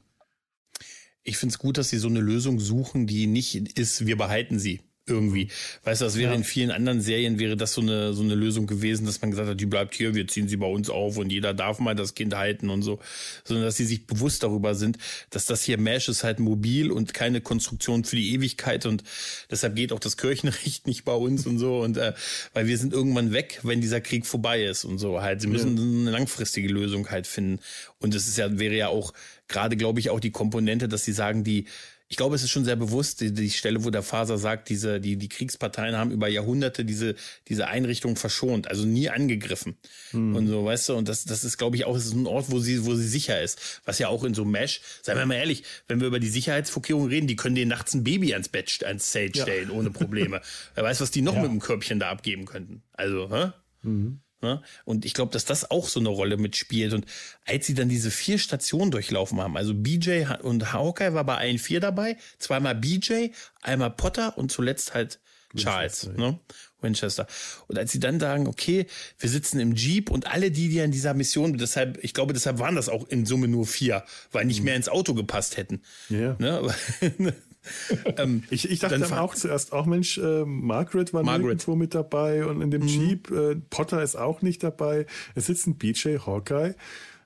[1.23, 4.59] Ich finde es gut, dass sie so eine Lösung suchen, die nicht ist, wir behalten
[4.59, 5.49] sie irgendwie.
[5.83, 6.35] Weißt du, das wäre ja.
[6.35, 9.49] in vielen anderen Serien wäre das so eine, so eine Lösung gewesen, dass man gesagt
[9.49, 12.15] hat, die bleibt hier, wir ziehen sie bei uns auf und jeder darf mal das
[12.15, 12.99] Kind halten und so.
[13.43, 14.97] Sondern dass sie sich bewusst darüber sind,
[15.29, 19.03] dass das hier Mesh ist halt mobil und keine Konstruktion für die Ewigkeit und
[19.51, 22.13] deshalb geht auch das Kirchenrecht nicht bei uns und so und äh,
[22.53, 25.41] weil wir sind irgendwann weg, wenn dieser Krieg vorbei ist und so halt.
[25.41, 25.83] Sie müssen ja.
[25.83, 27.59] eine langfristige Lösung halt finden.
[27.99, 29.13] Und es ist ja, wäre ja auch
[29.47, 31.65] gerade, glaube ich, auch die Komponente, dass sie sagen, die
[32.13, 35.01] ich glaube, es ist schon sehr bewusst, die, die Stelle, wo der Faser sagt, diese,
[35.01, 37.15] die, die Kriegsparteien haben über Jahrhunderte diese,
[37.47, 39.77] diese Einrichtung verschont, also nie angegriffen.
[40.11, 40.35] Hm.
[40.35, 42.59] Und so, weißt du, und das, das ist, glaube ich, auch ist ein Ort, wo
[42.59, 43.81] sie, wo sie sicher ist.
[43.85, 47.09] Was ja auch in so Mesh, seien wir mal ehrlich, wenn wir über die Sicherheitsvorkehrungen
[47.09, 49.75] reden, die können dir nachts ein Baby ans Bett, ans Zelt stellen, ja.
[49.75, 50.39] ohne Probleme.
[50.75, 51.41] Wer weiß, was die noch ja.
[51.41, 52.83] mit dem Körbchen da abgeben könnten.
[52.93, 53.53] Also, hä?
[53.81, 54.19] Mhm.
[54.43, 54.61] Ne?
[54.83, 56.93] Und ich glaube, dass das auch so eine Rolle mitspielt.
[56.93, 57.05] Und
[57.45, 61.57] als sie dann diese vier Stationen durchlaufen haben, also BJ und Hawkeye war bei allen
[61.57, 63.29] vier dabei, zweimal BJ,
[63.61, 65.19] einmal Potter und zuletzt halt
[65.55, 66.39] Charles, Winchester, ne?
[66.81, 67.27] Winchester.
[67.67, 68.87] Und als sie dann sagen, okay,
[69.19, 72.59] wir sitzen im Jeep und alle die, die an dieser Mission, deshalb, ich glaube, deshalb
[72.59, 74.65] waren das auch in Summe nur vier, weil nicht mhm.
[74.65, 75.81] mehr ins Auto gepasst hätten.
[76.09, 76.35] Ja.
[76.39, 76.73] Ne?
[78.17, 81.43] ähm, ich, ich dachte dann, dann auch zuerst, auch Mensch, äh, Margaret war Margaret.
[81.43, 82.87] nirgendwo mit dabei und in dem mhm.
[82.87, 85.05] Jeep, äh, Potter ist auch nicht dabei.
[85.35, 86.75] Es sitzen BJ Hawkeye.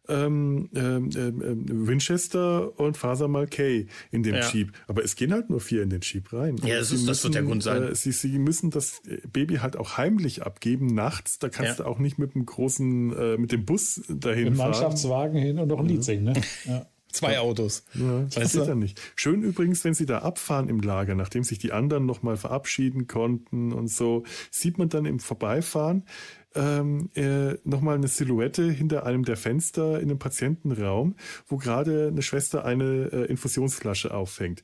[0.10, 4.50] Ähm, ähm, ähm, Winchester und Faser Malkay in dem ja.
[4.50, 4.72] Jeep.
[4.88, 6.56] Aber es gehen halt nur vier in den Jeep rein.
[6.64, 7.84] Ja, das, ist, müssen, das wird der Grund sein.
[7.84, 9.02] Äh, sie, sie müssen das
[9.34, 11.40] Baby halt auch heimlich abgeben, nachts.
[11.40, 11.84] Da kannst ja.
[11.84, 14.72] du auch nicht mit dem großen, äh, mit dem Bus dahin Im fahren.
[14.72, 16.34] Mannschaftswagen hin und noch ein Lied singen, ne?
[16.64, 16.86] Ja.
[17.18, 17.84] Zwei Autos.
[17.93, 19.01] Ja, das geht ja nicht.
[19.15, 23.74] Schön übrigens, wenn sie da abfahren im Lager, nachdem sich die anderen nochmal verabschieden konnten
[23.74, 26.05] und so, sieht man dann im Vorbeifahren
[26.55, 31.15] ähm, äh, nochmal eine Silhouette hinter einem der Fenster in einem Patientenraum,
[31.47, 34.63] wo gerade eine Schwester eine äh, Infusionsflasche auffängt.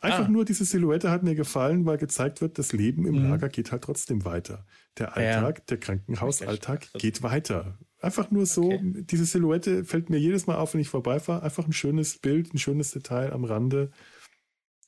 [0.00, 0.28] Einfach ah.
[0.28, 3.30] nur diese Silhouette hat mir gefallen, weil gezeigt wird, das Leben im mhm.
[3.30, 4.66] Lager geht halt trotzdem weiter.
[4.98, 5.64] Der Alltag, ja.
[5.68, 7.78] der Krankenhausalltag geht weiter.
[8.02, 9.04] Einfach nur so, okay.
[9.08, 11.44] diese Silhouette fällt mir jedes Mal auf, wenn ich vorbeifahre.
[11.44, 13.92] Einfach ein schönes Bild, ein schönes Detail am Rande,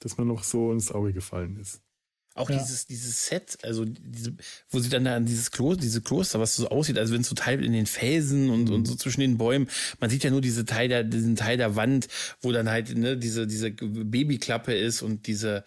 [0.01, 1.81] das mir noch so ins Auge gefallen ist.
[2.35, 2.59] Auch ja.
[2.59, 4.35] dieses, dieses Set, also diese,
[4.69, 7.29] wo sie dann da an dieses Kloster, diese Kloster, was so aussieht, als wenn es
[7.29, 8.75] so Teil in den Felsen und, mhm.
[8.75, 9.69] und so zwischen den Bäumen.
[10.01, 12.09] Man sieht ja nur diese Teil der, diesen Teil der Wand,
[12.41, 15.63] wo dann halt ne, diese, diese Babyklappe ist und diese,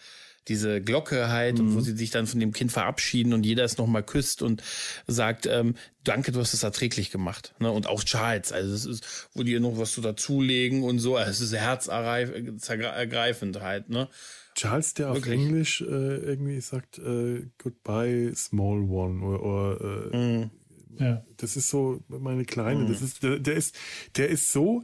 [0.47, 1.73] diese Glocke halt mhm.
[1.73, 1.83] wo mhm.
[1.83, 4.63] sie sich dann von dem Kind verabschieden und jeder es nochmal küsst und
[5.07, 7.53] sagt, ähm, danke, du hast es erträglich gemacht.
[7.59, 7.71] Ne?
[7.71, 11.31] Und auch Charles, also es ist, wo die noch was so dazulegen und so, also
[11.31, 14.09] es ist herzergreifend halt, ne?
[14.55, 15.25] Charles, der Wirklich?
[15.25, 20.51] auf Englisch äh, irgendwie sagt, äh, goodbye, small one, oder, oder äh, mm.
[20.97, 21.23] ja.
[21.37, 22.91] das ist so meine Kleine, mm.
[22.91, 23.75] das ist, der, der ist,
[24.15, 24.83] der ist so,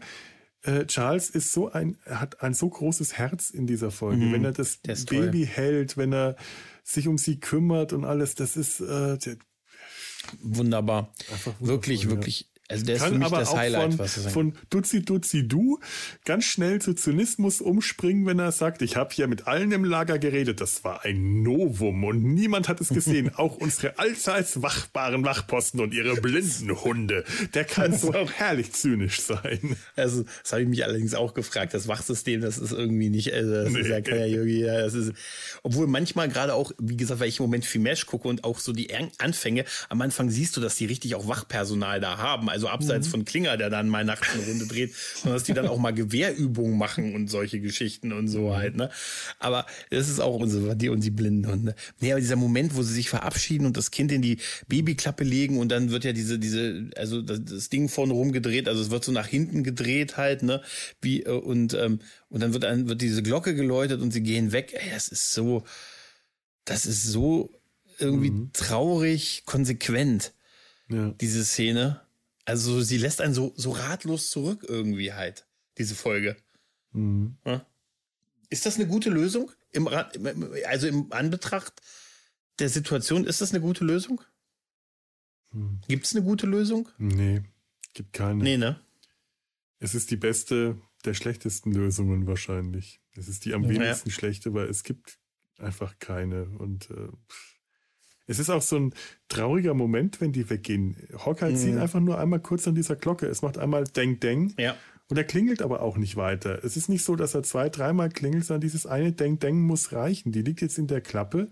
[0.64, 4.26] äh, Charles ist so ein, hat ein so großes Herz in dieser Folge.
[4.26, 4.34] Mhm.
[4.34, 6.36] Wenn er das Baby hält, wenn er
[6.84, 9.38] sich um sie kümmert und alles, das ist äh, der,
[10.42, 11.14] wunderbar.
[11.60, 14.56] Wirklich, wirklich Also der ist für Kann mich aber das auch Highlight, von, was von
[14.70, 15.80] Duzi Duzi Du
[16.24, 20.18] ganz schnell zu Zynismus umspringen, wenn er sagt, ich habe hier mit allen im Lager
[20.18, 20.62] geredet.
[20.62, 23.32] Das war ein Novum und niemand hat es gesehen.
[23.36, 27.26] auch unsere allseits wachbaren Wachposten und ihre blinden Hunde.
[27.54, 29.76] Der kann so herrlich zynisch sein.
[29.98, 31.74] Also, das habe ich mich allerdings auch gefragt.
[31.74, 34.02] Das Wachsystem, das ist irgendwie nicht, also das ist ja Nee.
[34.04, 34.62] kein Yogi.
[34.66, 35.12] Ja, das ist,
[35.64, 38.60] obwohl manchmal gerade auch, wie gesagt, weil ich im Moment viel Mesh gucke und auch
[38.60, 42.50] so die An- Anfänge, am Anfang siehst du, dass die richtig auch Wachpersonal da haben.
[42.54, 45.68] Also abseits von Klinger, der dann mal nachts eine Runde dreht, sondern dass die dann
[45.68, 48.92] auch mal Gewehrübungen machen und solche Geschichten und so halt, ne?
[49.40, 51.76] Aber das ist auch unsere, die und die blinden Hunde.
[52.00, 54.38] Nee, aber dieser Moment, wo sie sich verabschieden und das Kind in die
[54.68, 58.82] Babyklappe legen und dann wird ja diese, diese, also das, das Ding vorne rumgedreht, also
[58.84, 60.62] es wird so nach hinten gedreht halt, ne?
[61.02, 62.00] Wie, äh, und, ähm,
[62.30, 64.74] und dann wird dann wird diese Glocke geläutet und sie gehen weg.
[64.76, 65.64] Ey, das ist so,
[66.66, 67.50] das ist so
[68.00, 70.34] irgendwie traurig, konsequent,
[70.90, 71.14] Ja.
[71.22, 72.02] diese Szene.
[72.46, 76.36] Also sie lässt einen so, so ratlos zurück irgendwie halt, diese Folge.
[76.92, 77.38] Mhm.
[77.46, 77.66] Ja.
[78.50, 79.52] Ist das eine gute Lösung?
[79.72, 81.82] Im, also im Anbetracht
[82.60, 84.22] der Situation, ist das eine gute Lösung?
[85.52, 85.82] Hm.
[85.88, 86.90] Gibt es eine gute Lösung?
[86.98, 87.42] Nee,
[87.94, 88.44] gibt keine.
[88.44, 88.80] Nee, ne?
[89.80, 93.02] Es ist die beste der schlechtesten Lösungen wahrscheinlich.
[93.16, 93.70] Es ist die am Ja.
[93.70, 95.18] wenigsten schlechte, weil es gibt
[95.58, 96.46] einfach keine.
[96.46, 97.53] Und äh, pff.
[98.26, 98.94] Es ist auch so ein
[99.28, 100.96] trauriger Moment, wenn die weggehen.
[101.26, 103.28] Hawkeye zieht einfach nur einmal kurz an dieser Glocke.
[103.28, 104.54] Es macht einmal Deng Deng.
[104.58, 104.76] Ja.
[105.10, 106.64] Und er klingelt aber auch nicht weiter.
[106.64, 109.92] Es ist nicht so, dass er zwei, dreimal klingelt, sondern dieses eine Deng Deng muss
[109.92, 110.32] reichen.
[110.32, 111.50] Die liegt jetzt in der Klappe.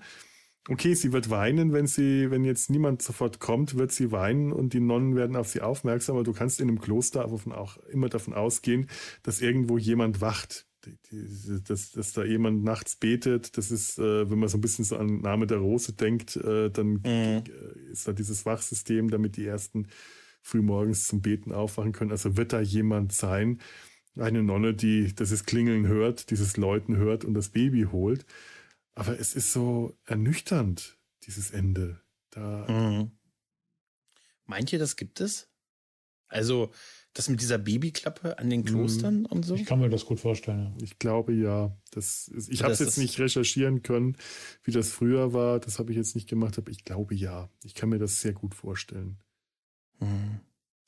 [0.69, 4.73] Okay, sie wird weinen, wenn sie, wenn jetzt niemand sofort kommt, wird sie weinen und
[4.73, 6.15] die Nonnen werden auf sie aufmerksam.
[6.15, 8.87] Aber du kannst in einem Kloster auch immer davon ausgehen,
[9.23, 10.67] dass irgendwo jemand wacht.
[11.67, 14.97] Dass, dass da jemand nachts betet, das ist, äh, wenn man so ein bisschen so
[14.97, 17.43] an Name der Rose denkt, äh, dann äh,
[17.91, 19.87] ist da dieses Wachsystem, damit die ersten
[20.41, 22.11] frühmorgens zum Beten aufwachen können.
[22.11, 23.61] Also wird da jemand sein,
[24.17, 28.25] eine Nonne, die dieses Klingeln hört, dieses Läuten hört und das Baby holt.
[28.95, 32.01] Aber es ist so ernüchternd, dieses Ende.
[32.31, 33.11] Da, Mhm.
[34.45, 35.49] Meint ihr, das gibt es?
[36.27, 36.71] Also,
[37.13, 39.55] das mit dieser Babyklappe an den Klostern und so?
[39.55, 40.75] Ich kann mir das gut vorstellen.
[40.81, 44.15] ich glaube ja, das ist, ich Ja, habe es jetzt nicht recherchieren können,
[44.63, 45.59] wie das früher war.
[45.59, 47.49] Das habe ich jetzt nicht gemacht, aber ich glaube ja.
[47.63, 49.17] Ich kann mir das sehr gut vorstellen.
[49.99, 50.39] Mhm.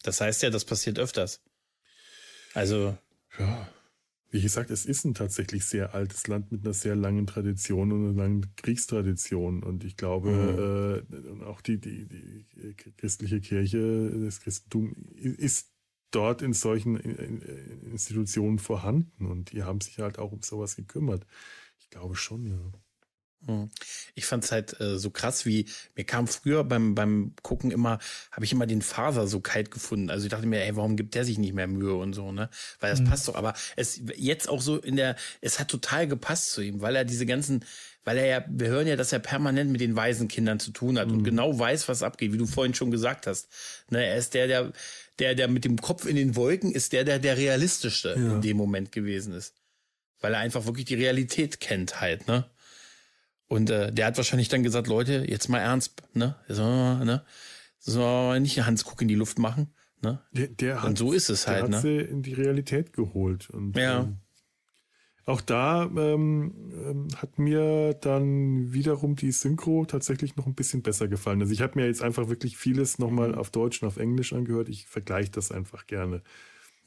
[0.03, 1.41] Das heißt ja, das passiert öfters.
[2.53, 2.97] Also,
[3.39, 3.67] Ja.
[4.31, 8.03] Wie gesagt, es ist ein tatsächlich sehr altes Land mit einer sehr langen Tradition und
[8.09, 9.61] einer langen Kriegstradition.
[9.61, 12.43] Und ich glaube, äh, und auch die, die, die
[12.97, 15.69] christliche Kirche, das Christentum ist
[16.15, 19.25] dort in solchen in- in- Institutionen vorhanden.
[19.25, 21.25] Und die haben sich halt auch um sowas gekümmert.
[21.79, 22.71] Ich glaube schon, ja.
[23.45, 23.69] Hm.
[24.15, 27.99] Ich fand es halt äh, so krass, wie mir kam früher beim, beim Gucken immer,
[28.31, 30.09] habe ich immer den Faser so kalt gefunden.
[30.09, 32.49] Also ich dachte mir, ey, warum gibt der sich nicht mehr Mühe und so, ne?
[32.79, 33.35] Weil das passt doch.
[33.35, 37.03] Aber es jetzt auch so in der, es hat total gepasst zu ihm, weil er
[37.03, 37.65] diese ganzen,
[38.05, 41.09] weil er ja, wir hören ja, dass er permanent mit den Waisenkindern zu tun hat
[41.09, 43.47] und genau weiß, was abgeht, wie du vorhin schon gesagt hast.
[43.89, 44.73] Ne, er ist der, der,
[45.19, 48.57] der, der mit dem Kopf in den Wolken ist der, der der realistischste in dem
[48.57, 49.55] Moment gewesen ist.
[50.19, 52.45] Weil er einfach wirklich die Realität kennt halt, ne?
[53.47, 56.35] Und äh, der hat wahrscheinlich dann gesagt, Leute, jetzt mal ernst, ne?
[56.47, 57.23] So, ne?
[57.77, 60.21] So nicht Hans Guck in die Luft machen, ne?
[60.31, 61.81] Der, der Und so ist es der halt, hat ne?
[61.81, 63.49] sie in die Realität geholt.
[63.49, 64.01] Und, Ja.
[64.03, 64.17] ähm,
[65.25, 71.07] auch da ähm, ähm, hat mir dann wiederum die Synchro tatsächlich noch ein bisschen besser
[71.07, 71.41] gefallen.
[71.41, 73.05] Also ich habe mir jetzt einfach wirklich vieles Mhm.
[73.05, 74.69] nochmal auf Deutsch und auf Englisch angehört.
[74.69, 76.21] Ich vergleiche das einfach gerne.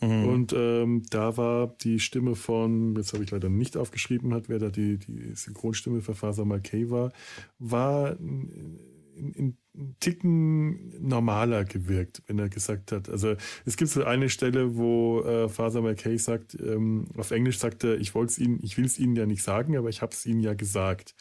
[0.00, 0.24] Mhm.
[0.28, 4.58] Und ähm, da war die Stimme von, jetzt habe ich leider nicht aufgeschrieben, hat, wer
[4.58, 7.12] da die, die Synchronstimme für Faser Malkay war,
[7.58, 9.56] war in, in
[10.00, 13.08] Ticken normaler gewirkt, wenn er gesagt hat.
[13.08, 17.84] Also es gibt so eine Stelle, wo äh, Faser Malkay sagt, ähm, auf Englisch sagt
[17.84, 20.12] er, ich wollte es Ihnen, ich will es Ihnen ja nicht sagen, aber ich habe
[20.12, 21.14] es Ihnen ja gesagt.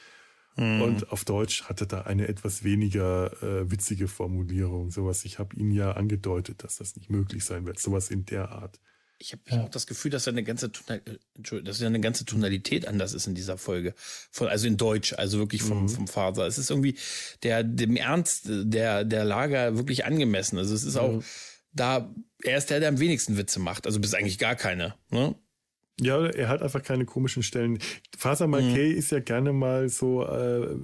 [0.57, 4.89] Und auf Deutsch hatte da eine etwas weniger äh, witzige Formulierung.
[4.89, 7.77] Sowas, ich habe Ihnen ja angedeutet, dass das nicht möglich sein wird.
[7.77, 8.79] Sowas in der Art.
[9.17, 12.87] Ich habe auch das Gefühl, dass da eine ganze äh, dass ja eine ganze Tonalität
[12.87, 13.93] anders ist in dieser Folge.
[14.31, 16.45] Von, also in Deutsch, also wirklich vom, vom Vater.
[16.45, 16.97] Es ist irgendwie
[17.43, 20.57] der, dem Ernst der, der Lager wirklich angemessen.
[20.57, 21.23] Also es ist auch
[21.71, 22.13] da,
[22.43, 23.85] er ist der, der am wenigsten Witze macht.
[23.85, 24.95] Also bis eigentlich gar keine.
[25.09, 25.35] Ne?
[25.99, 27.79] Ja, er hat einfach keine komischen Stellen.
[28.17, 30.75] Faser Malkay ist ja gerne mal so, äh,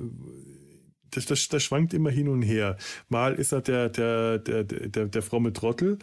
[1.11, 2.77] das, das, das schwankt immer hin und her.
[3.09, 5.99] Mal ist er der, der, der, der, der fromme Trottel.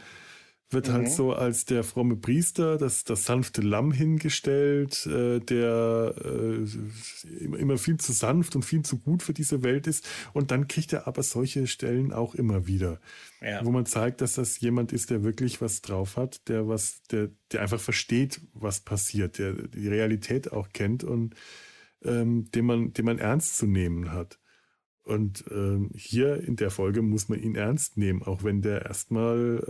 [0.71, 7.39] Wird halt so als der fromme Priester, das, das sanfte Lamm hingestellt, äh, der äh,
[7.43, 10.07] immer, immer viel zu sanft und viel zu gut für diese Welt ist.
[10.35, 13.01] Und dann kriegt er aber solche Stellen auch immer wieder,
[13.41, 13.65] Ja.
[13.65, 17.31] wo man zeigt, dass das jemand ist, der wirklich was drauf hat, der was, der,
[17.53, 21.35] der einfach versteht, was passiert, der die Realität auch kennt und
[22.05, 24.38] ähm, den man, den man ernst zu nehmen hat.
[25.09, 29.65] Und ähm, hier in der Folge muss man ihn ernst nehmen, auch wenn der erstmal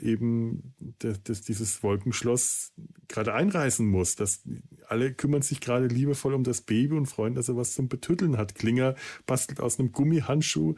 [0.00, 2.72] äh, eben das, das, dieses Wolkenschloss
[3.06, 4.16] gerade einreißen muss.
[4.16, 4.42] Das,
[4.88, 8.36] alle kümmern sich gerade liebevoll um das Baby und freuen, dass er was zum Betütteln
[8.36, 8.56] hat.
[8.56, 10.74] Klinger bastelt aus einem Gummihandschuh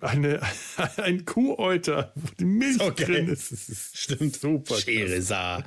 [0.00, 0.40] eine,
[0.96, 3.04] ein Kuhäuter, wo die Milch Okay.
[3.04, 3.52] drin ist.
[3.52, 4.36] Das ist Stimmt.
[4.36, 4.74] super.
[4.74, 4.82] klasse.
[4.82, 5.64] Scheresa.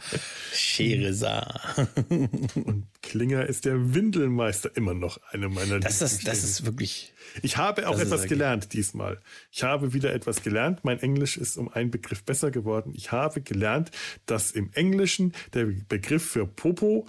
[0.53, 1.61] Scheresa.
[2.09, 7.13] Und Klinger ist der Windelmeister immer noch eine meiner Das ist, das ist wirklich.
[7.41, 9.19] Ich habe auch etwas gelernt diesmal.
[9.51, 10.83] Ich habe wieder etwas gelernt.
[10.83, 12.93] Mein Englisch ist um einen Begriff besser geworden.
[12.95, 13.91] Ich habe gelernt,
[14.25, 17.07] dass im Englischen der Begriff für Popo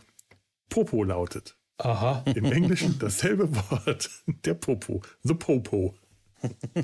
[0.71, 1.57] Popo lautet.
[1.79, 2.25] Aha.
[2.35, 4.11] Im Englischen dasselbe Wort.
[4.45, 5.03] Der Popo.
[5.23, 5.95] The Popo.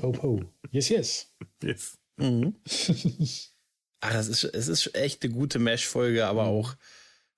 [0.01, 0.41] Po, po.
[0.71, 1.35] Yes, yes.
[1.63, 1.99] Yes.
[2.19, 2.53] Ach,
[4.13, 6.77] das ist, es ist echt eine gute Mesh-Folge, aber auch,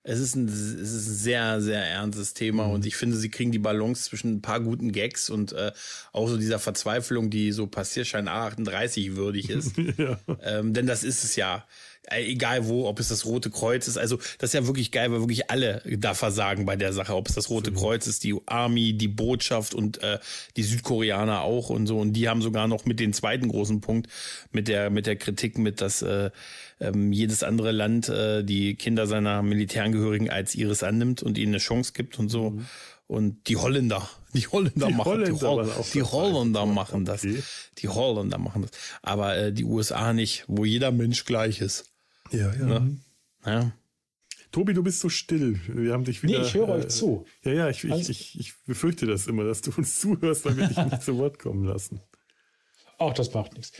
[0.05, 3.53] es ist, ein, es ist ein sehr, sehr ernstes Thema und ich finde, sie kriegen
[3.53, 5.71] die Balance zwischen ein paar guten Gags und äh,
[6.11, 9.73] auch so dieser Verzweiflung, die so Passierschein A38 würdig ist.
[9.97, 10.19] Ja.
[10.41, 11.67] ähm, denn das ist es ja.
[12.09, 13.97] Äh, Egal wo, ob es das Rote Kreuz ist.
[13.97, 17.15] Also, das ist ja wirklich geil, weil wirklich alle da versagen bei der Sache.
[17.15, 20.19] Ob es das Rote Kreuz ist, die Army, die Botschaft und äh,
[20.55, 21.99] die Südkoreaner auch und so.
[21.99, 24.09] Und die haben sogar noch mit den zweiten großen Punkt,
[24.51, 26.31] mit der, mit der Kritik, mit dass äh,
[26.79, 31.59] ähm, jedes andere Land äh, die Kinder seiner Militärangehörigen als ihres annimmt und ihnen eine
[31.59, 32.59] Chance gibt und so.
[33.07, 36.03] Und die Holländer, die Holländer Die machen, Holländer die, Hol waren auch die.
[36.03, 37.23] Holländer machen das.
[37.23, 37.43] Okay.
[37.79, 38.71] Die Holländer machen das.
[39.01, 41.92] Aber äh, die USA nicht, wo jeder Mensch gleich ist.
[42.31, 42.65] Ja, ja.
[42.79, 42.97] Ne?
[43.45, 43.71] Ja.
[44.51, 45.59] Tobi, du bist so still.
[45.67, 46.41] Wir haben dich Nee, wieder.
[46.43, 47.25] ich höre äh, euch zu.
[47.43, 50.67] Ja, ja, ich, ich, ich, ich befürchte das immer, dass du uns zuhörst, weil wir
[50.67, 52.01] dich nicht zu Wort kommen lassen.
[52.97, 53.71] Auch das macht nichts.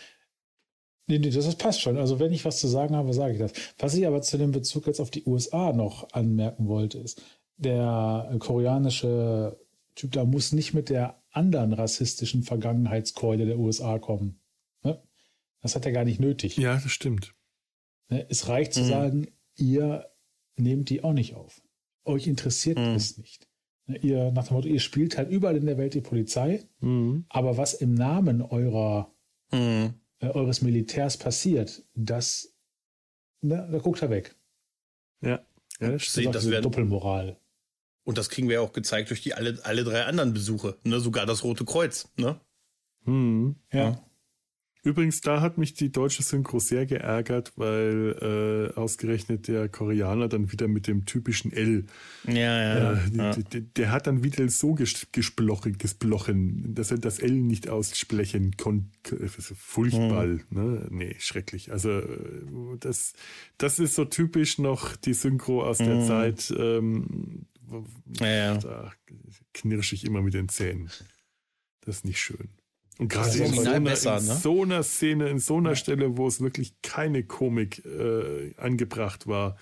[1.06, 1.98] Nee, nee, das, das passt schon.
[1.98, 3.52] Also, wenn ich was zu sagen habe, sage ich das.
[3.78, 7.22] Was ich aber zu dem Bezug jetzt auf die USA noch anmerken wollte, ist,
[7.58, 9.60] der koreanische
[9.96, 14.40] Typ da muss nicht mit der anderen rassistischen Vergangenheitskeule der USA kommen.
[14.84, 15.02] Ne?
[15.62, 16.58] Das hat er gar nicht nötig.
[16.58, 17.36] Ja, das stimmt.
[18.10, 18.26] Ne?
[18.30, 18.88] Es reicht zu Mhm.
[18.88, 20.10] sagen, ihr
[20.56, 21.62] nehmt die auch nicht auf.
[22.06, 22.96] Euch interessiert Mhm.
[22.96, 23.48] es nicht.
[23.88, 23.98] Ne?
[24.00, 27.26] Ihr, nach dem Motto, ihr spielt halt überall in der Welt die Polizei, Mhm.
[27.30, 29.14] aber was im Namen eurer
[29.52, 29.94] Hm.
[30.20, 32.54] äh, eures Militärs passiert, das,
[33.42, 34.36] ne, da guckt er weg.
[35.22, 35.30] Ja,
[35.80, 36.14] ja, das.
[36.14, 37.38] Das das ist werden- Doppelmoral.
[38.06, 41.00] Und das kriegen wir ja auch gezeigt durch die alle, alle drei anderen Besuche, ne?
[41.00, 42.40] Sogar das Rote Kreuz, ne?
[43.06, 43.56] Mhm.
[43.72, 44.04] Ja.
[44.84, 50.52] Übrigens, da hat mich die deutsche Synchro sehr geärgert, weil äh, ausgerechnet der Koreaner dann
[50.52, 51.86] wieder mit dem typischen L,
[52.28, 52.94] Ja, ja.
[52.94, 53.32] äh, ja.
[53.36, 58.58] der, der hat dann wieder so ges gesplochen, gesplochen, dass er das L nicht aussprechen
[58.58, 59.30] konnte.
[59.30, 60.88] Furchtbar, ne?
[60.90, 61.72] Nee, schrecklich.
[61.72, 62.42] Also äh,
[62.80, 63.14] das,
[63.58, 66.08] das ist so typisch noch die Synchro aus der Mhm.
[66.08, 66.54] Zeit.
[66.58, 67.46] Ähm,
[68.20, 68.58] ja, ja.
[68.58, 68.92] da
[69.54, 70.90] knirsche ich immer mit den Zähnen.
[71.86, 72.50] Das ist nicht schön.
[73.00, 74.36] Und gerade in, so einer, besser, in ne?
[74.36, 79.58] so einer Szene, in so einer Stelle, wo es wirklich keine Komik äh, angebracht war.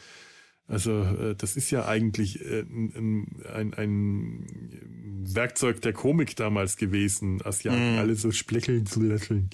[0.68, 7.42] Also äh, das ist ja eigentlich äh, ein, ein, ein Werkzeug der Komik damals gewesen,
[7.44, 8.00] Asiaten Mhm.
[8.00, 9.50] alle so splecheln zu lächeln.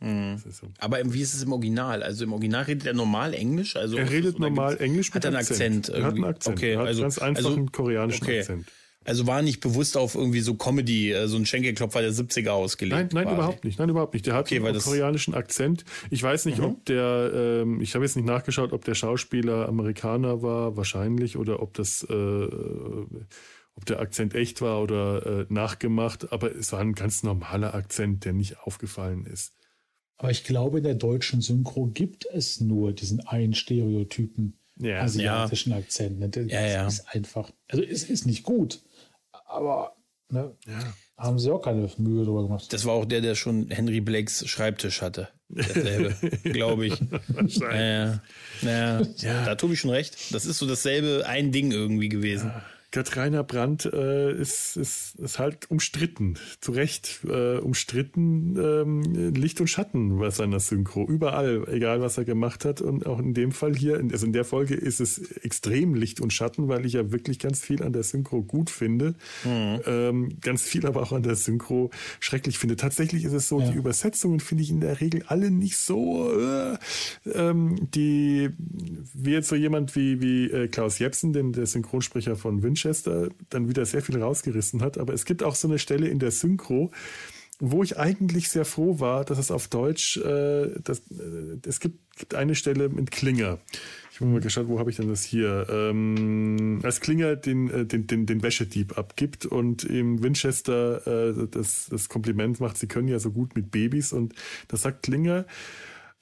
[0.00, 0.68] Ist so.
[0.78, 2.02] Aber wie ist es im Original?
[2.02, 3.76] Also im Original redet er normal Englisch?
[3.76, 5.88] Also Er redet normal Englisch Hat er einen Akzent?
[5.88, 6.24] Er hat einen?
[6.24, 6.56] Akzent.
[6.56, 8.40] Okay, hat also ganz einfach also, einen koreanischen okay.
[8.40, 8.66] Akzent.
[9.04, 12.94] Also war nicht bewusst auf irgendwie so Comedy, äh, so ein Schenkelklopfer der 70er ausgelegt.
[12.96, 13.34] Nein, nein, quasi.
[13.36, 13.78] überhaupt nicht.
[13.78, 14.26] Nein, überhaupt nicht.
[14.26, 15.84] Der hat Okay, einen koreanischen Akzent.
[16.10, 17.30] Ich weiß nicht, ob der,
[17.62, 22.02] ähm, ich habe jetzt nicht nachgeschaut, ob der Schauspieler Amerikaner war, wahrscheinlich, oder ob das,
[22.10, 26.32] äh, ob der Akzent echt war oder äh, nachgemacht.
[26.32, 29.54] Aber es war ein ganz normaler Akzent, der nicht aufgefallen ist.
[30.18, 35.72] Aber ich glaube, in der deutschen Synchro gibt es nur diesen einen Stereotypen Ja, asiatischen
[35.72, 36.18] Akzent.
[36.18, 36.28] Ne?
[36.28, 36.86] Das Ja, ja.
[36.88, 38.80] ist einfach, also es ist nicht gut,
[39.48, 39.96] aber
[40.30, 40.78] ne, ja.
[41.16, 42.72] haben sie auch keine Mühe drüber gemacht.
[42.72, 45.28] Das war auch der, der schon Henry Blakes Schreibtisch hatte.
[45.48, 47.00] Derselbe, glaube ich.
[47.60, 48.20] Ja, ja.
[48.62, 49.02] ja.
[49.22, 50.34] Da hat Tobi schon recht.
[50.34, 52.52] Das ist so dasselbe ein Ding irgendwie gewesen.
[52.98, 59.60] Gerd Rainer Brandt äh, ist, ist, ist halt umstritten, zu Recht äh, umstritten, ähm, Licht
[59.60, 62.80] und Schatten bei seiner Synchro, überall, egal was er gemacht hat.
[62.80, 66.32] Und auch in dem Fall hier, also in der Folge ist es extrem Licht und
[66.32, 69.80] Schatten, weil ich ja wirklich ganz viel an der Synchro gut finde, mhm.
[69.86, 72.74] ähm, ganz viel aber auch an der Synchro schrecklich finde.
[72.74, 73.70] Tatsächlich ist es so, ja.
[73.70, 76.76] die Übersetzungen finde ich in der Regel alle nicht so, äh,
[77.32, 78.50] ähm, die,
[79.14, 83.28] wie jetzt so jemand wie, wie äh, Klaus Jepsen, den, der Synchronsprecher von Winchester, Manchester
[83.50, 84.98] dann wieder sehr viel rausgerissen hat.
[84.98, 86.90] Aber es gibt auch so eine Stelle in der Synchro,
[87.60, 91.98] wo ich eigentlich sehr froh war, dass es auf Deutsch, äh, das, äh, es gibt,
[92.16, 93.58] gibt eine Stelle mit Klinger.
[94.12, 95.66] Ich habe mal geschaut, wo habe ich denn das hier?
[95.70, 101.88] Ähm, als Klinger den, äh, den, den, den Wäschedieb abgibt und im Winchester äh, das,
[101.90, 104.12] das Kompliment macht, sie können ja so gut mit Babys.
[104.12, 104.34] Und
[104.68, 105.44] da sagt Klinger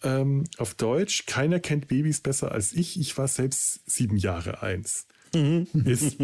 [0.03, 2.99] ähm, auf Deutsch, keiner kennt Babys besser als ich.
[2.99, 5.07] Ich war selbst sieben Jahre eins.
[5.35, 5.67] Mhm.
[5.85, 6.19] Ist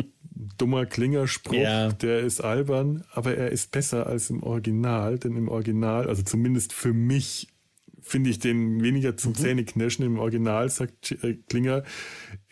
[0.59, 1.93] dummer Klingerspruch, ja.
[1.93, 6.73] der ist albern, aber er ist besser als im Original, denn im Original, also zumindest
[6.73, 7.49] für mich,
[8.01, 9.37] finde ich den weniger zum mhm.
[9.37, 10.05] Zähneknirschen.
[10.05, 11.85] Im Original sagt äh, Klinger,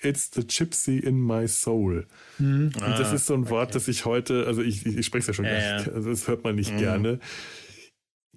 [0.01, 2.07] it's the gypsy in my soul.
[2.39, 2.67] Mhm.
[2.67, 3.75] Und das ah, ist so ein Wort, okay.
[3.75, 6.29] das ich heute, also ich, ich, spreche es ja schon ja, gar nicht, also das
[6.29, 6.79] hört man nicht mhm.
[6.79, 7.19] gerne.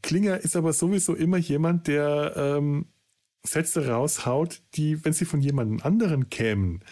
[0.01, 2.87] Klinger ist aber sowieso immer jemand, der ähm,
[3.45, 6.83] Sätze raushaut, die, wenn sie von jemandem anderen kämen,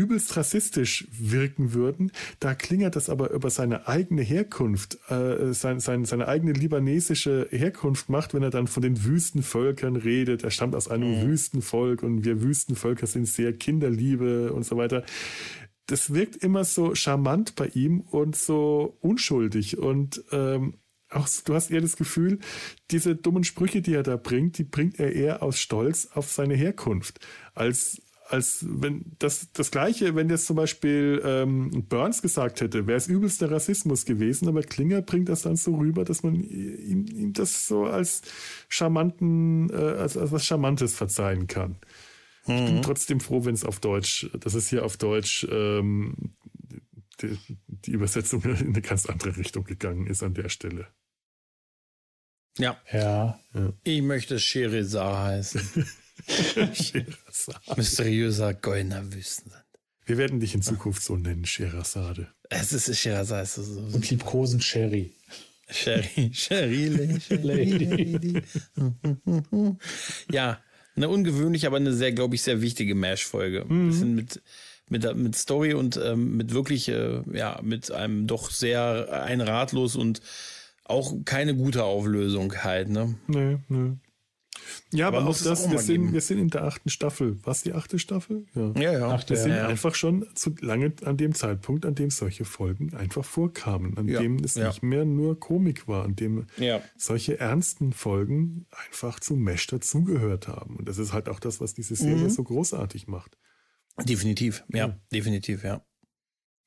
[0.00, 2.10] übelst rassistisch wirken würden.
[2.38, 8.08] Da klingert das aber über seine eigene Herkunft, äh, sein, sein, seine eigene libanesische Herkunft
[8.08, 10.42] macht, wenn er dann von den Wüstenvölkern redet.
[10.42, 11.26] Er stammt aus einem mhm.
[11.26, 15.04] Wüstenvolk und wir Wüstenvölker sind sehr Kinderliebe und so weiter.
[15.86, 20.74] Das wirkt immer so charmant bei ihm und so unschuldig und ähm,
[21.10, 22.38] auch du hast eher das Gefühl,
[22.92, 26.54] diese dummen Sprüche, die er da bringt, die bringt er eher aus Stolz auf seine
[26.54, 27.18] Herkunft,
[27.54, 32.96] als als wenn das, das Gleiche, wenn jetzt zum Beispiel ähm, Burns gesagt hätte, wäre
[32.96, 37.32] es übelster Rassismus gewesen, aber Klinger bringt das dann so rüber, dass man ihm, ihm
[37.32, 38.22] das so als
[38.68, 41.76] charmanten, äh, als, als was Charmantes verzeihen kann.
[42.46, 42.54] Mhm.
[42.54, 42.82] Ich bin mhm.
[42.82, 46.14] trotzdem froh, wenn es auf Deutsch, dass es hier auf Deutsch ähm,
[47.20, 50.86] die, die Übersetzung in eine ganz andere Richtung gegangen ist an der Stelle.
[52.58, 52.80] Ja.
[52.92, 53.40] Ja.
[53.54, 53.72] ja.
[53.84, 55.86] Ich möchte Sherizar heißen.
[57.76, 59.64] Mysteriöser goldener Wüstensand.
[60.06, 62.28] Wir werden dich in Zukunft so nennen, Sherazade.
[62.48, 63.42] Es ist Sherazade.
[63.42, 63.96] Es ist so, so.
[63.96, 65.12] Und liebkosen Sherry.
[65.68, 66.88] Sherry, Sherry
[67.28, 68.42] Lady.
[70.32, 70.58] ja,
[70.96, 73.64] eine ungewöhnliche, aber eine sehr, glaube ich, sehr wichtige Mash-Folge.
[73.68, 73.88] Mhm.
[73.88, 74.42] Bisschen mit,
[74.88, 80.20] mit, mit Story und ähm, mit wirklich, äh, ja, mit einem doch sehr einratlos und
[80.84, 83.14] auch keine gute Auflösung halt, ne?
[83.28, 83.92] Nee, nee.
[84.92, 87.38] Ja, aber, aber auch das, auch wir, sind, wir sind in der achten Staffel.
[87.44, 88.46] Was die achte Staffel?
[88.54, 88.92] Ja, ja.
[88.92, 89.08] ja.
[89.08, 89.66] Achte, wir sind ja.
[89.66, 94.20] einfach schon zu lange an dem Zeitpunkt, an dem solche Folgen einfach vorkamen, an ja.
[94.20, 96.46] dem es nicht mehr nur Komik war, an dem
[96.96, 100.76] solche ernsten Folgen einfach zu Mesh dazugehört haben.
[100.76, 102.30] Und das ist halt auch das, was diese Serie mhm.
[102.30, 103.38] so großartig macht.
[104.04, 105.84] Definitiv, ja, definitiv, ja.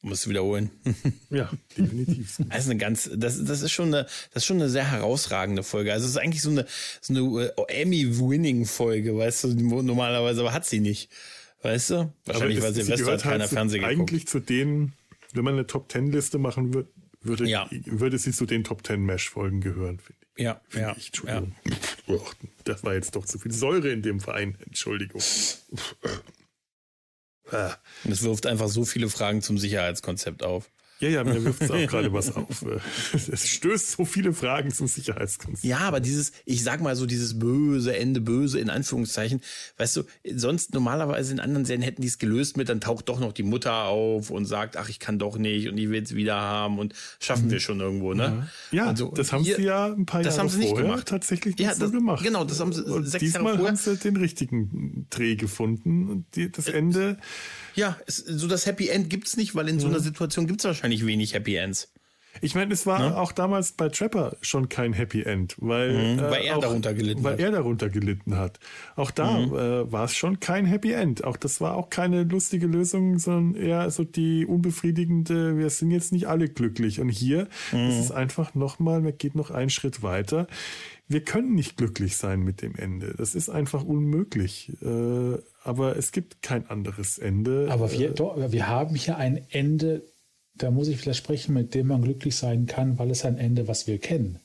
[0.06, 0.70] Musst du wiederholen.
[1.30, 2.38] ja, definitiv.
[2.50, 5.94] Also eine ganz, das, das ist schon eine, das ist schon eine sehr herausragende Folge.
[5.94, 6.66] Also es ist eigentlich so eine,
[7.00, 11.10] so eine äh, Emmy-Winning-Folge, weißt du, normalerweise, aber hat sie nicht.
[11.62, 12.14] Weißt du?
[12.26, 13.98] Wahrscheinlich, weil Silvester hat keiner halt Fernsehen geguckt.
[13.98, 14.92] Eigentlich zu denen,
[15.32, 16.90] wenn man eine Top-Ten-Liste machen würde,
[17.24, 17.70] würde, ja.
[17.86, 20.44] würde sie zu den Top Ten Mesh-Folgen gehören, finde ich.
[20.44, 20.96] Ja, find ja.
[20.98, 21.08] Ich.
[21.08, 21.56] Entschuldigung.
[22.08, 22.18] Ja.
[22.66, 24.58] Das war jetzt doch zu viel Säure in dem Verein.
[24.66, 25.22] Entschuldigung.
[28.10, 30.70] Es wirft einfach so viele Fragen zum Sicherheitskonzept auf.
[31.04, 32.66] Ja, ja, mir wirft es auch gerade was auf.
[33.14, 35.66] Es stößt so viele Fragen zum Sicherheitskonzept.
[35.66, 39.42] Ja, aber dieses, ich sag mal so, dieses böse Ende, böse in Anführungszeichen,
[39.78, 40.04] weißt du,
[40.36, 43.44] sonst normalerweise in anderen Serien hätten die es gelöst mit, dann taucht doch noch die
[43.44, 46.80] Mutter auf und sagt, ach, ich kann doch nicht und ich will es wieder haben
[46.80, 48.48] und schaffen wir schon irgendwo, ne?
[48.72, 51.08] Ja, also, das haben hier, sie ja ein paar Jahre das haben sie nicht gemacht.
[51.08, 52.24] tatsächlich ja, das, so gemacht.
[52.24, 53.68] Genau, das haben sie und sechs diesmal Jahre vorher.
[53.70, 57.18] haben sie den richtigen Dreh gefunden und die, das äh, Ende
[57.76, 60.04] ja, es, so das Happy End gibt's nicht, weil in so einer mhm.
[60.04, 61.90] Situation gibt's wahrscheinlich wenig Happy Ends.
[62.42, 63.18] Ich meine, es war ne?
[63.18, 66.94] auch damals bei Trapper schon kein Happy End, weil, mhm, weil äh, er auch, darunter
[66.94, 67.40] gelitten weil hat.
[67.40, 68.60] er darunter gelitten hat.
[68.96, 69.54] Auch da mhm.
[69.54, 71.24] äh, war es schon kein Happy End.
[71.24, 76.12] Auch das war auch keine lustige Lösung, sondern eher so die unbefriedigende, wir sind jetzt
[76.12, 77.00] nicht alle glücklich.
[77.00, 77.90] Und hier mhm.
[77.90, 80.48] ist es einfach nochmal, man geht noch einen Schritt weiter.
[81.08, 83.14] Wir können nicht glücklich sein mit dem Ende.
[83.18, 84.72] Das ist einfach unmöglich.
[84.82, 87.68] Äh, aber es gibt kein anderes Ende.
[87.70, 90.04] Aber wir, äh, doch, wir haben hier ein Ende,
[90.56, 93.68] da muss ich vielleicht sprechen, mit dem man glücklich sein kann, weil es ein Ende,
[93.68, 94.40] was wir kennen.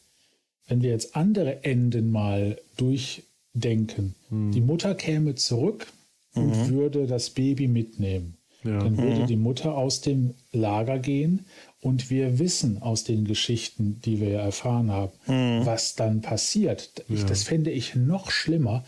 [0.66, 4.52] Wenn wir jetzt andere Enden mal durchdenken, hm.
[4.52, 5.86] die Mutter käme zurück
[6.34, 6.68] und mhm.
[6.70, 8.34] würde das Baby mitnehmen.
[8.64, 8.80] Ja.
[8.80, 9.26] dann würde Mhm.
[9.28, 11.46] die Mutter aus dem Lager gehen
[11.80, 15.64] und wir wissen aus den Geschichten, die wir ja erfahren haben, Mhm.
[15.64, 17.04] was dann passiert.
[17.08, 18.84] Ich, Das fände ich noch schlimmer,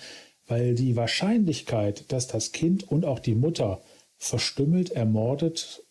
[0.51, 3.80] weil die Wahrscheinlichkeit, dass das Kind und auch die Mutter
[4.18, 5.82] verstümmelt, ermordet,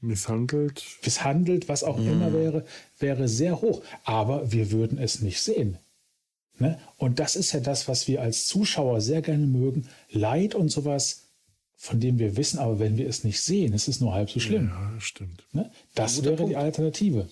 [0.00, 0.84] Misshandelt.
[1.02, 2.64] misshandelt, was auch immer wäre,
[2.98, 3.82] wäre sehr hoch.
[4.04, 5.78] Aber wir würden es nicht sehen.
[6.58, 6.78] Ne?
[6.98, 9.88] Und das ist ja das, was wir als Zuschauer sehr gerne mögen.
[10.10, 11.24] Leid und sowas,
[11.76, 14.38] von dem wir wissen, aber wenn wir es nicht sehen, es ist nur halb so
[14.40, 14.68] schlimm.
[14.68, 15.44] Ja, stimmt.
[15.52, 15.70] Ne?
[15.94, 16.52] Das Guter wäre Punkt.
[16.52, 17.28] die Alternative.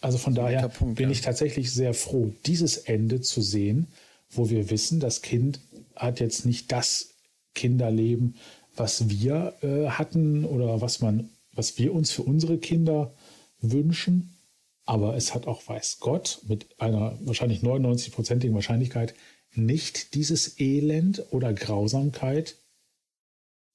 [0.00, 1.12] Also von daher Punkt, bin ja.
[1.12, 3.88] ich tatsächlich sehr froh, dieses Ende zu sehen,
[4.32, 5.60] wo wir wissen, das Kind
[5.94, 7.10] hat jetzt nicht das
[7.54, 8.36] Kinderleben,
[8.74, 13.14] was wir äh, hatten oder was man, was wir uns für unsere Kinder
[13.60, 14.36] wünschen.
[14.84, 19.14] Aber es hat auch, weiß Gott, mit einer wahrscheinlich 99-prozentigen Wahrscheinlichkeit
[19.54, 22.56] nicht dieses Elend oder Grausamkeit,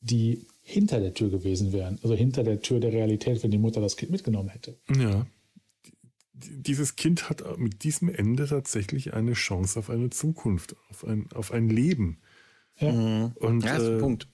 [0.02, 2.00] die hinter der Tür gewesen wären.
[2.04, 4.78] Also hinter der Tür der Realität, wenn die Mutter das Kind mitgenommen hätte.
[4.94, 5.26] Ja.
[6.46, 11.52] Dieses Kind hat mit diesem Ende tatsächlich eine Chance auf eine Zukunft, auf ein, auf
[11.52, 12.20] ein Leben.
[12.78, 13.32] Ja.
[13.36, 14.28] Und Ja, ist ein äh, Punkt.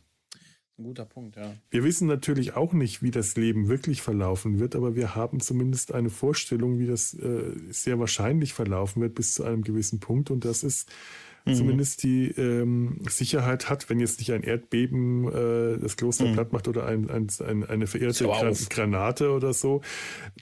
[0.78, 1.54] Ein guter Punkt, ja.
[1.70, 5.94] wir wissen natürlich auch nicht, wie das Leben wirklich verlaufen wird, aber wir haben zumindest
[5.94, 10.32] eine Vorstellung, wie das äh, sehr wahrscheinlich verlaufen wird bis zu einem gewissen Punkt.
[10.32, 10.92] Und das ist
[11.46, 11.56] Mhm.
[11.56, 16.68] zumindest die ähm, Sicherheit hat, wenn jetzt nicht ein Erdbeben äh, das Kloster platt macht
[16.70, 18.30] oder ein, ein, ein, eine verirrte Mhm.
[18.30, 18.54] Gran.
[18.70, 19.82] Granate oder so,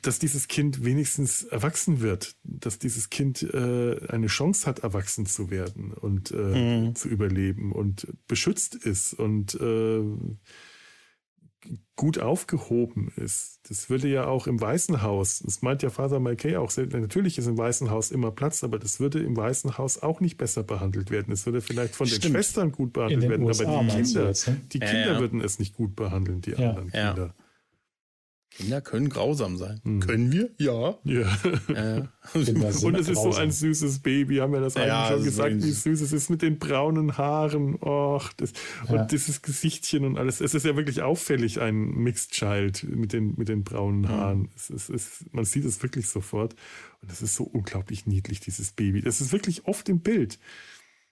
[0.04, 5.50] dass dieses Kind wenigstens erwachsen wird, dass dieses Kind äh, eine Chance hat, erwachsen zu
[5.50, 6.96] werden und äh, Mhm.
[6.96, 10.02] zu überleben und beschützt ist und äh,
[11.96, 13.60] gut aufgehoben ist.
[13.70, 17.38] Das würde ja auch im Weißen Haus, das meint ja Father McKay auch, sehr- natürlich
[17.38, 20.64] ist im Weißen Haus immer Platz, aber das würde im Weißen Haus auch nicht besser
[20.64, 21.32] behandelt werden.
[21.32, 22.34] Es würde vielleicht von den Stimmt.
[22.34, 24.62] Schwestern gut behandelt den werden, USA aber die Kinder, jetzt, ne?
[24.72, 25.20] die Ja, Kinder ja.
[25.20, 26.70] würden es nicht gut behandeln, die Ja.
[26.72, 27.14] anderen Ja.
[27.14, 27.36] Kinder.
[28.54, 29.80] Kinder können grausam sein.
[30.02, 30.50] Können wir?
[30.58, 30.98] Ja.
[31.06, 31.22] Ja.
[31.74, 33.44] Äh, Und es ist so grausam.
[33.44, 36.30] ein süßes Baby, haben wir das eigentlich Ja, schon das gesagt, wie süß es ist
[36.30, 37.76] mit den braunen Haaren.
[37.82, 38.52] Och, das,
[38.90, 39.02] Ja.
[39.04, 40.42] Und dieses Gesichtchen und alles.
[40.42, 44.50] Es ist ja wirklich auffällig, ein Mixed Child mit den, mit den braunen Haaren.
[44.56, 46.54] Es ist, es, man sieht es wirklich sofort.
[47.02, 49.02] Und es ist so unglaublich niedlich, dieses Baby.
[49.02, 50.38] Das ist wirklich oft im Bild.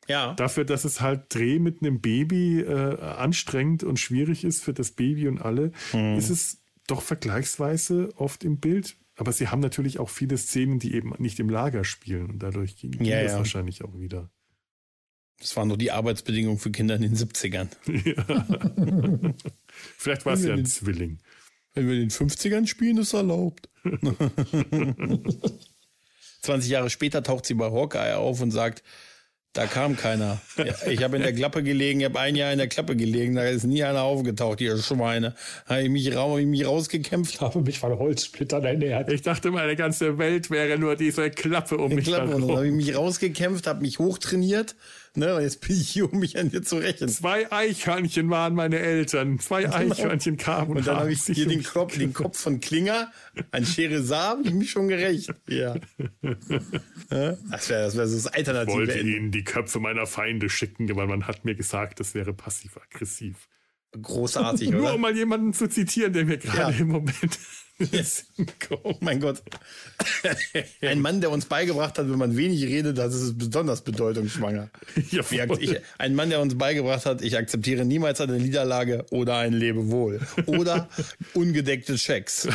[0.08, 0.34] ja.
[0.34, 4.92] Dafür, dass es halt Dreh mit einem Baby äh, anstrengend und schwierig ist für das
[4.92, 6.18] Baby und alle, Mhm.
[6.18, 6.59] ist es
[6.92, 8.98] doch vergleichsweise oft im Bild.
[9.16, 12.30] Aber sie haben natürlich auch viele Szenen, die eben nicht im Lager spielen.
[12.30, 13.38] Und dadurch ging, ging Ja, das ja.
[13.40, 14.30] wahrscheinlich auch wieder.
[15.40, 17.68] Das waren doch die Arbeitsbedingungen für Kinder in den 70ern.
[19.98, 21.20] Vielleicht war es ja ein den- Zwilling.
[21.74, 23.70] Wenn wir in den 50ern spielen, ist erlaubt.
[26.42, 28.84] 20 Jahre später taucht sie bei Hawkeye auf und sagt,
[29.54, 30.40] da kam keiner.
[30.88, 33.44] Ich habe in der Klappe gelegen, ich habe ein Jahr in der Klappe gelegen, da
[33.44, 35.34] ist nie einer aufgetaucht, ihr Schweine.
[35.66, 37.36] Habe ich mich, hab ich mich rausgekämpft.
[37.36, 39.12] Ich habe mich von Holzsplittern ernährt.
[39.12, 42.58] Ich dachte, meine ganze Welt wäre nur diese Klappe um mich Klappe, dann habe ich
[42.58, 42.76] herum.
[42.78, 44.76] mich rausgekämpft, habe mich hochtrainiert.
[45.16, 47.10] Ne, und jetzt bin ich hier, um mich an dir zu rächen.
[47.10, 49.40] Zwei Eichhörnchen waren meine Eltern.
[49.40, 50.78] Zwei Eichhörnchen kamen.
[50.78, 53.12] Und dann haben habe ich hier den Kopf, den Kopf von Klinger
[53.52, 55.34] an Scheresar, habe ich mich schon gerecht.
[55.48, 55.76] Ja.
[57.10, 59.12] Das wäre das, wär so das Ich alternative wollte Ende.
[59.18, 63.48] ihnen die Köpfe meiner Feinde schicken, weil man hat mir gesagt, das wäre passiv-aggressiv.
[64.00, 64.96] Großartig, Nur oder?
[64.96, 66.80] um mal jemanden zu zitieren, der mir gerade Ja.
[66.80, 67.40] im Moment
[67.92, 68.26] Yes.
[68.84, 69.42] Oh mein Gott.
[70.82, 74.70] Ein Mann, der uns beigebracht hat, wenn man wenig redet, das ist besonders bedeutungsschwanger.
[75.12, 75.22] Ja,
[75.60, 80.20] ich, ein Mann, der uns beigebracht hat, ich akzeptiere niemals eine Niederlage oder ein Lebewohl.
[80.46, 80.90] Oder
[81.34, 82.48] ungedeckte Schecks.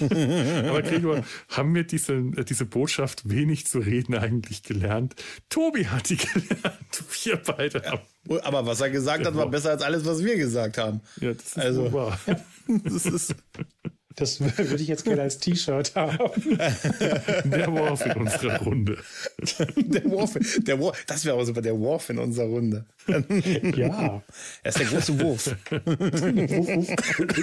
[0.00, 5.14] Aber Gregor, haben wir diese, äh, diese Botschaft wenig zu reden eigentlich gelernt?
[5.48, 7.04] Tobi hat die gelernt.
[7.24, 8.02] Wir beide haben.
[8.42, 11.00] Aber was er gesagt hat, war besser als alles, was wir gesagt haben.
[11.20, 12.18] Ja, das ist Also- wahr.
[12.84, 13.34] Das ist,
[14.16, 16.18] Das würde ich jetzt gerne als T-Shirt haben.
[17.44, 18.98] Der Worf in unserer Runde.
[19.76, 22.84] der Wurf, der Wurf, das wäre aber super, der Wurf in unserer Runde.
[23.76, 24.22] Ja.
[24.62, 25.56] Er ist der große Wurf.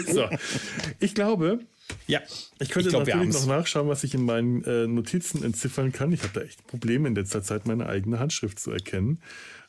[0.07, 0.29] So.
[0.99, 1.59] Ich glaube,
[2.05, 2.21] Ja,
[2.59, 6.11] ich könnte Ich glaub, natürlich noch nachschauen, was ich in meinen äh, Notizen entziffern kann.
[6.11, 9.19] Ich habe da echt Probleme in letzter Zeit, meine eigene Handschrift zu erkennen.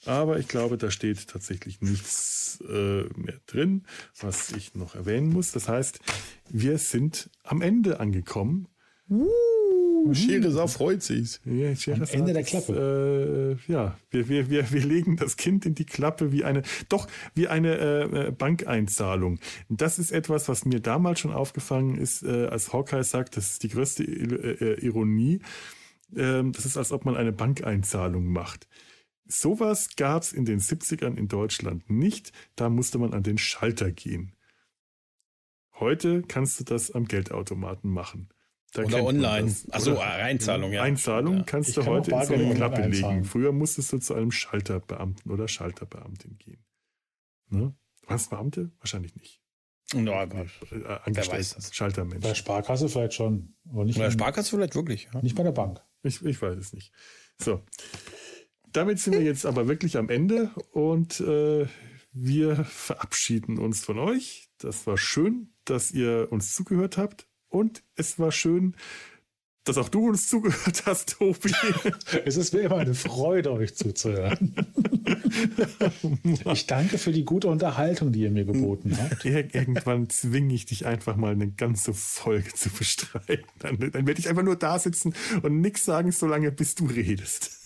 [0.07, 3.85] Aber ich glaube, da steht tatsächlich nichts äh, mehr drin,
[4.21, 5.53] was ich noch erwähnen muss.
[5.53, 6.01] Das heißt,
[6.51, 8.69] wir sind am Ende angekommen.
[10.13, 11.41] Scheresar freut sich.
[11.45, 13.59] Ja, Scheherazade Ende der ist, Klappe.
[13.69, 17.09] Äh, ja, wir, wir, wir, wir legen das Kind in die Klappe wie eine, doch
[17.35, 19.39] wie eine äh, äh, Bankeinzahlung.
[19.69, 23.63] Das ist etwas, was mir damals schon aufgefallen ist, äh, als Hawkeye sagt, das ist
[23.65, 25.41] die größte I- äh, Ironie.
[26.17, 28.69] Ähm, das ist, als ob man eine Bankeinzahlung macht.
[29.29, 32.33] Sowas gab es in den 70ern in Deutschland nicht.
[32.57, 34.35] Da musste man an den Schalter gehen.
[35.79, 38.31] Heute kannst du das am Geldautomaten machen.
[38.73, 39.55] Da Oder online.
[39.71, 40.83] Achso, Oder- Einzahlung, ja.
[40.83, 41.43] Einzahlung Ja.
[41.45, 43.25] kannst Ich du kann heute in so eine Klappe legen.
[43.25, 46.65] Früher musstest du zu einem Schalterbeamten oder Schalterbeamtin gehen.
[47.49, 47.75] Ne?
[48.07, 48.71] Warst du Beamte?
[48.79, 49.41] Wahrscheinlich nicht.
[49.95, 51.75] No, aber Äh, Angestellte, weiß das?
[51.75, 52.23] Schaltermensch.
[52.23, 55.09] Bei der Sparkasse vielleicht schon, aber nicht, bei der Sparkasse vielleicht wirklich.
[55.15, 55.23] Ja.
[55.23, 55.81] nicht bei der Bank.
[56.03, 56.93] Ich, ich weiß es nicht.
[57.39, 57.63] So.
[58.73, 61.67] Damit sind wir jetzt aber wirklich am Ende und äh,
[62.13, 64.49] wir verabschieden uns von euch.
[64.59, 68.75] Das war schön, dass ihr uns zugehört habt und es war schön,
[69.65, 71.53] dass auch du uns zugehört hast, Tobi.
[72.25, 74.55] Es ist mir immer eine Freude, euch zuzuhören.
[76.53, 79.25] Ich danke für die gute Unterhaltung, die ihr mir geboten habt.
[79.25, 83.45] Ir irgendwann zwinge ich dich einfach mal eine ganze Folge zu bestreiten.
[83.59, 87.58] Dann, dann werde ich einfach nur da sitzen und nichts sagen, solange bis du redest.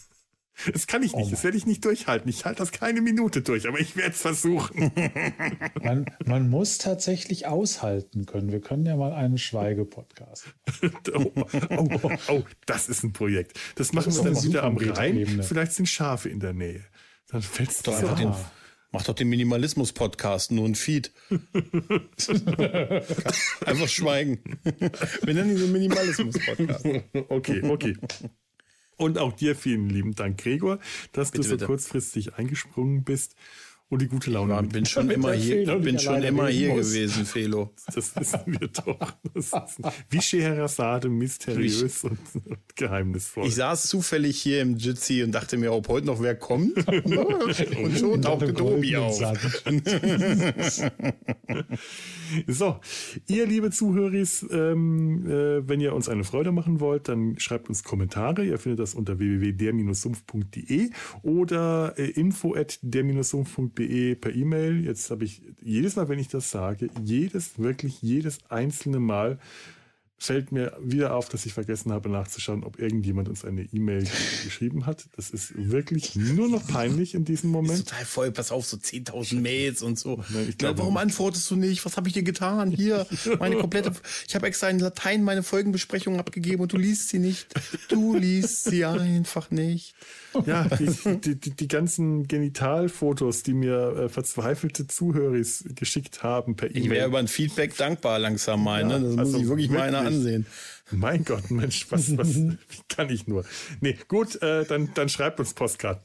[0.72, 2.28] Das kann ich nicht, das werde ich nicht durchhalten.
[2.28, 4.92] Ich halte das keine Minute durch, aber ich werde es versuchen.
[5.82, 8.52] Man, man muss tatsächlich aushalten können.
[8.52, 10.54] Wir können ja mal einen Schweige-Podcast.
[11.14, 11.32] Oh,
[11.70, 13.58] oh, oh, oh, das ist ein Projekt.
[13.76, 15.42] Das machen ist wir dann wieder am Rhein.
[15.42, 16.84] Vielleicht sind Schafe in der Nähe.
[17.28, 18.32] Dann fällt es Doch einfach den,
[18.90, 21.12] mach doch den Minimalismus-Podcast, nur ein Feed.
[23.66, 24.38] einfach schweigen.
[25.22, 26.84] Wir nennen ihn so Minimalismus-Podcast.
[27.28, 27.96] Okay, okay.
[29.02, 30.78] Und auch dir vielen lieben Dank, Gregor,
[31.12, 31.66] dass Bitte, du so bitte.
[31.66, 33.34] kurzfristig eingesprungen bist
[33.92, 36.92] und die gute Laune Ich bin schon immer hier, Felo bin schon immer hier muss.
[36.92, 37.74] gewesen, Felo.
[37.94, 39.12] Das wissen wir doch.
[39.34, 39.54] Das ist
[40.08, 43.46] wie Scheherazade, mysteriös und, und geheimnisvoll.
[43.46, 46.74] Ich saß zufällig hier im Jitsi und dachte mir, ob heute noch wer kommt.
[46.88, 49.20] und schon tauchte Tobi auf.
[52.46, 52.80] So,
[53.28, 54.12] ihr liebe Zuhörer,
[54.50, 58.42] ähm, äh, wenn ihr uns eine Freude machen wollt, dann schreibt uns Kommentare.
[58.44, 60.90] Ihr findet das unter www.der-sumpf.de
[61.22, 62.10] oder äh,
[63.82, 64.84] info@der-sumpf.de per E-Mail.
[64.84, 69.38] Jetzt habe ich jedes Mal, wenn ich das sage, jedes, wirklich jedes einzelne Mal
[70.22, 74.06] fällt mir wieder auf, dass ich vergessen habe nachzuschauen, ob irgendjemand uns eine E-Mail
[74.44, 75.06] geschrieben hat.
[75.16, 77.88] Das ist wirklich nur noch peinlich in diesem Ist Moment.
[77.88, 80.22] total voll, pass auf, so 10.000 Mails und so.
[80.30, 81.84] Nein, ich glaube warum antwortest du nicht?
[81.84, 82.70] Was habe ich dir getan?
[82.70, 83.06] Hier,
[83.40, 83.92] meine komplette,
[84.28, 87.48] ich habe extra in Latein meine Folgenbesprechung abgegeben und du liest sie nicht.
[87.88, 89.94] Du liest sie einfach nicht.
[90.46, 95.36] Ja, die, die, die, die ganzen Genitalfotos, die mir äh, verzweifelte Zuhörer
[95.74, 97.08] geschickt haben per Ich wäre E-Mail.
[97.08, 99.00] über ein Feedback dankbar langsam mal, ne?
[99.00, 100.11] Das muss also ich wirklich mal einer wirklich.
[100.16, 100.46] Ansehen.
[100.90, 102.38] Mein Gott, Mensch, was, was
[102.88, 103.44] kann ich nur?
[103.80, 106.02] Nee, gut, äh, dann, dann schreibt uns Postkarten.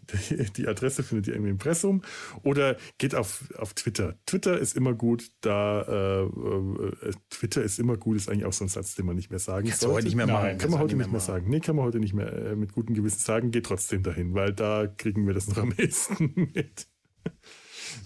[0.56, 2.04] Die Adresse findet ihr im Impressum
[2.44, 4.16] oder geht auf, auf Twitter.
[4.26, 8.64] Twitter ist immer gut, da äh, äh, Twitter ist immer gut, ist eigentlich auch so
[8.66, 9.98] ein Satz, den man nicht mehr sagen Kannst du sollte.
[9.98, 10.48] heute nicht mehr Nein, machen.
[10.50, 11.28] Kann Kannst man heute nicht mehr machen.
[11.28, 11.50] sagen.
[11.50, 13.52] Nee, kann man heute nicht mehr äh, mit gutem Gewissen sagen.
[13.52, 16.88] Geht trotzdem dahin, weil da kriegen wir das noch am ehesten mit.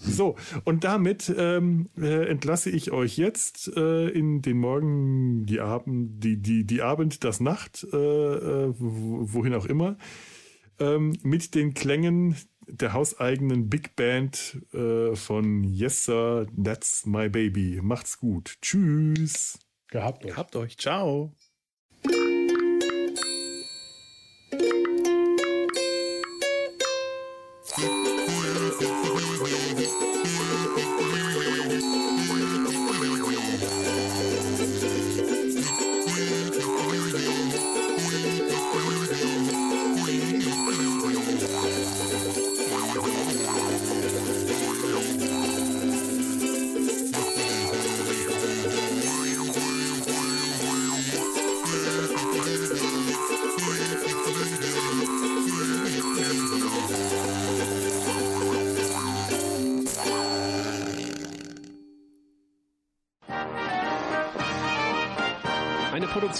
[0.04, 6.22] So, und damit ähm, äh, entlasse ich euch jetzt äh, in den Morgen, die Abend,
[6.22, 9.96] die, die, die Abend, das Nacht, äh, äh, wo- wohin auch immer,
[10.80, 12.36] ähm, mit den Klängen
[12.66, 17.80] der hauseigenen Big Band äh, von Yes Sir, That's My Baby.
[17.82, 18.56] Macht's gut.
[18.62, 19.58] Tschüss.
[19.88, 20.36] Gehabt euch.
[20.36, 20.78] Habt euch.
[20.78, 21.32] Ciao.